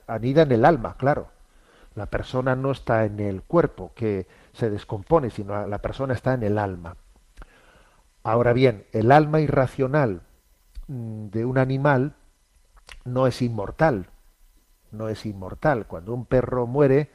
[0.05, 1.29] anida en el alma, claro.
[1.95, 6.43] La persona no está en el cuerpo que se descompone, sino la persona está en
[6.43, 6.95] el alma.
[8.23, 10.21] Ahora bien, el alma irracional
[10.88, 12.13] mm, de un animal
[13.03, 14.07] no es inmortal,
[14.91, 15.88] no es inmortal.
[15.88, 17.09] Cuando un perro muere,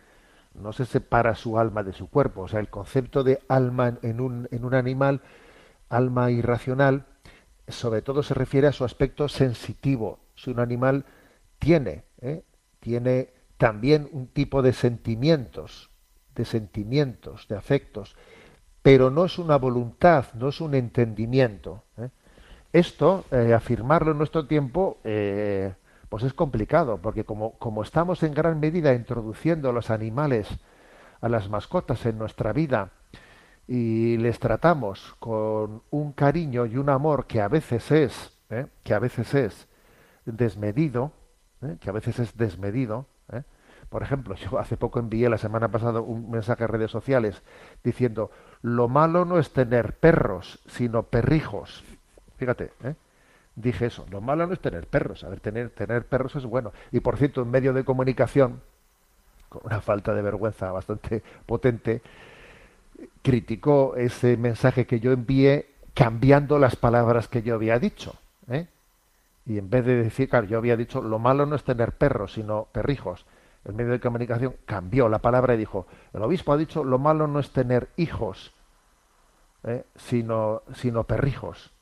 [0.54, 2.42] no se separa su alma de su cuerpo.
[2.42, 5.20] O sea, el concepto de alma en un, en un animal,
[5.88, 7.06] alma irracional,
[7.68, 10.20] sobre todo se refiere a su aspecto sensitivo.
[10.34, 11.04] Si un animal
[11.58, 12.42] tiene, ¿eh?
[12.80, 15.90] tiene también un tipo de sentimientos,
[16.34, 18.16] de sentimientos, de afectos,
[18.82, 21.82] pero no es una voluntad, no es un entendimiento.
[21.98, 22.10] ¿eh?
[22.72, 28.60] Esto, eh, afirmarlo en nuestro tiempo, pues es complicado, porque como, como estamos en gran
[28.60, 30.46] medida introduciendo a los animales,
[31.20, 32.92] a las mascotas en nuestra vida,
[33.68, 38.66] y les tratamos con un cariño y un amor que a veces es, ¿eh?
[38.84, 39.68] que a veces es
[40.24, 41.12] desmedido,
[41.62, 41.76] ¿eh?
[41.80, 43.06] que a veces es desmedido.
[43.32, 43.42] ¿eh?
[43.88, 47.42] Por ejemplo, yo hace poco envié la semana pasada un mensaje a redes sociales
[47.82, 48.30] diciendo
[48.62, 51.84] lo malo no es tener perros, sino perrijos.
[52.36, 52.72] Fíjate,
[53.54, 54.06] dije eso.
[54.10, 55.24] Lo malo no es tener perros.
[55.24, 56.72] A ver, tener, tener perros es bueno.
[56.92, 58.60] Y por cierto, en medio de comunicación,
[59.48, 62.02] con una falta de vergüenza bastante potente,
[63.22, 68.14] criticó ese mensaje que yo envié cambiando las palabras que yo había dicho.
[68.48, 68.68] ¿eh?
[69.46, 72.32] Y en vez de decir, claro, yo había dicho, lo malo no es tener perros,
[72.34, 73.26] sino perrijos.
[73.64, 77.26] El medio de comunicación cambió la palabra y dijo, el obispo ha dicho, lo malo
[77.26, 78.52] no es tener hijos,
[79.64, 79.84] ¿eh?
[79.96, 81.72] sino, sino perrijos.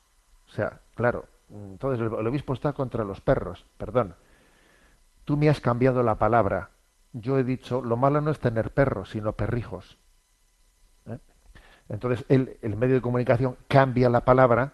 [0.47, 4.15] O sea, claro, entonces el, obispo está contra los perros, perdón.
[5.25, 6.69] Tú me has cambiado la palabra.
[7.13, 9.97] Yo he dicho, lo malo no es tener perros, sino perrijos.
[11.89, 14.73] Entonces el, el medio de comunicación cambia la palabra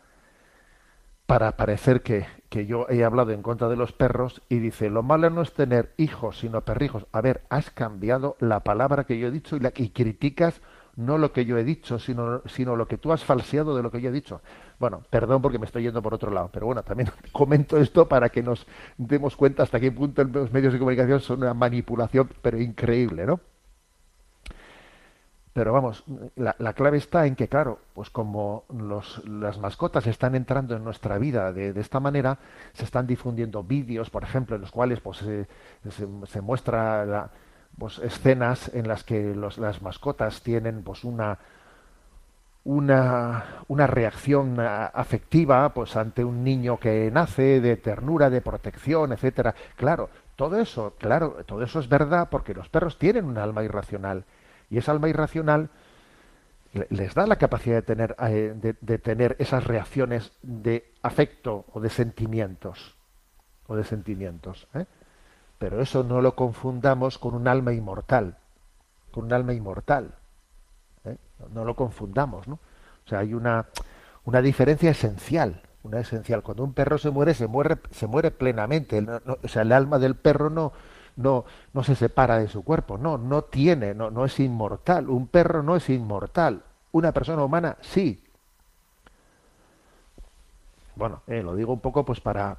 [1.32, 5.02] para parecer que, que yo he hablado en contra de los perros y dice, lo
[5.02, 7.06] malo no es tener hijos, sino perrijos.
[7.14, 10.62] A ver, has cambiado la palabra que yo he dicho y, la, criticas
[10.98, 13.92] no lo que yo he dicho, sino, sino lo que tú has falseado de lo
[13.92, 14.42] que yo he dicho.
[14.78, 18.28] Bueno, perdón porque me estoy yendo por otro lado, pero bueno, también comento esto para
[18.28, 22.60] que nos demos cuenta hasta qué punto los medios de comunicación son una manipulación, pero
[22.60, 23.40] increíble, ¿no?
[25.54, 30.36] Pero vamos, la, la clave está en que, claro, pues como los, las mascotas están
[30.36, 32.38] entrando en nuestra vida de, de esta manera,
[32.74, 35.48] se están difundiendo vídeos, por ejemplo, en los cuales pues, se,
[35.90, 37.30] se, se muestra la,
[37.78, 41.38] pues, escenas en las que los, las mascotas tienen pues una
[42.64, 49.56] una, una reacción afectiva pues ante un niño que nace de ternura de protección etcétera.
[49.76, 54.26] Claro todo eso claro todo eso es verdad porque los perros tienen un alma irracional
[54.72, 55.70] y esa alma irracional
[56.90, 61.90] les da la capacidad de tener eh, de, tener esas reacciones de afecto o de
[61.90, 62.96] sentimientos
[63.68, 64.86] o de sentimientos ¿eh?
[65.62, 68.36] pero eso no lo confundamos con un alma inmortal,
[69.12, 70.16] con un alma inmortal.
[71.06, 71.18] ¿eh?
[71.54, 72.56] No lo confundamos, ¿no?
[73.06, 73.68] O sea, hay una,
[74.26, 76.42] una diferencia esencial, una esencial.
[76.42, 79.06] Cuando un perro se muere, se muere, se muere plenamente.
[79.44, 80.74] O sea, el alma del perro no,
[81.16, 85.10] no, no se separa de su cuerpo, no, no tiene, no, no es inmortal.
[85.10, 86.64] Un perro no es inmortal.
[86.92, 88.24] Una persona humana sí.
[90.96, 92.58] Bueno, eh, lo digo un poco pues para,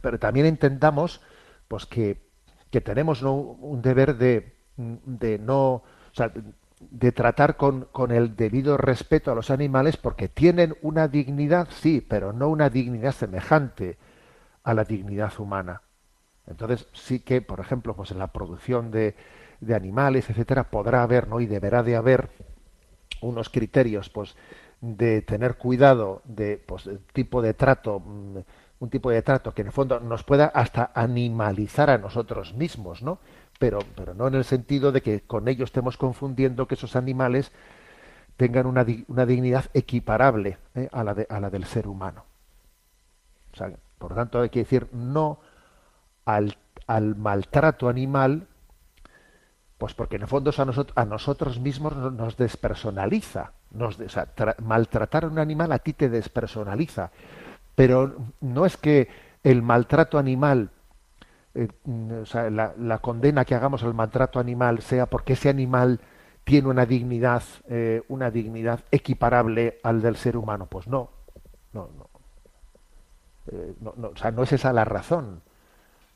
[0.00, 1.20] pero también entendamos
[1.68, 2.30] pues que
[2.70, 3.34] que tenemos ¿no?
[3.34, 6.32] un deber de, de no, o sea,
[6.78, 12.00] de tratar con, con, el debido respeto a los animales porque tienen una dignidad, sí,
[12.00, 13.98] pero no una dignidad semejante
[14.62, 15.82] a la dignidad humana.
[16.50, 19.14] Entonces sí que, por ejemplo, pues en la producción de,
[19.60, 21.40] de animales, etcétera, podrá haber, ¿no?
[21.40, 22.28] Y deberá de haber
[23.22, 24.36] unos criterios, pues,
[24.80, 28.02] de tener cuidado de, pues, tipo de trato
[28.80, 33.02] un tipo de trato que en el fondo nos pueda hasta animalizar a nosotros mismos,
[33.02, 33.18] ¿no?
[33.58, 37.52] Pero, pero no en el sentido de que con ello estemos confundiendo que esos animales
[38.38, 40.88] tengan una, una dignidad equiparable ¿eh?
[40.92, 42.24] a, la de, a la del ser humano.
[43.98, 45.40] Por tanto, hay que decir no
[46.24, 46.56] al,
[46.86, 48.46] al maltrato animal,
[49.78, 53.52] pues porque en el fondo a, nosotros, mismos nos despersonaliza.
[53.70, 54.28] Nos, sea,
[54.62, 57.12] maltratar a un animal a ti te despersonaliza
[57.80, 59.08] pero no es que
[59.42, 60.68] el maltrato animal,
[61.54, 61.66] eh,
[62.20, 65.98] o sea, la, la, condena que hagamos al maltrato animal sea porque ese animal
[66.44, 70.66] tiene una dignidad, eh, una dignidad equiparable al del ser humano.
[70.66, 71.08] Pues no,
[71.72, 72.10] no, no.
[73.50, 75.40] Eh, no, no o sea, no es esa la razón.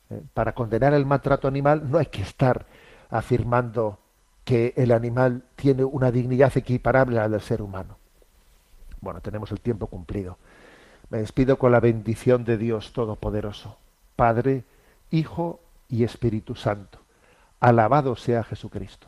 [0.09, 2.65] Eh, para condenar el maltrato animal no hay que estar
[3.09, 3.99] afirmando
[4.43, 7.97] que el animal tiene una dignidad equiparable al del ser humano.
[9.01, 10.37] Bueno, tenemos el tiempo cumplido.
[11.09, 13.77] Me despido con la bendición de Dios Todopoderoso,
[14.15, 14.63] Padre,
[15.11, 16.99] Hijo y Espíritu Santo.
[17.59, 19.07] Alabado sea Jesucristo.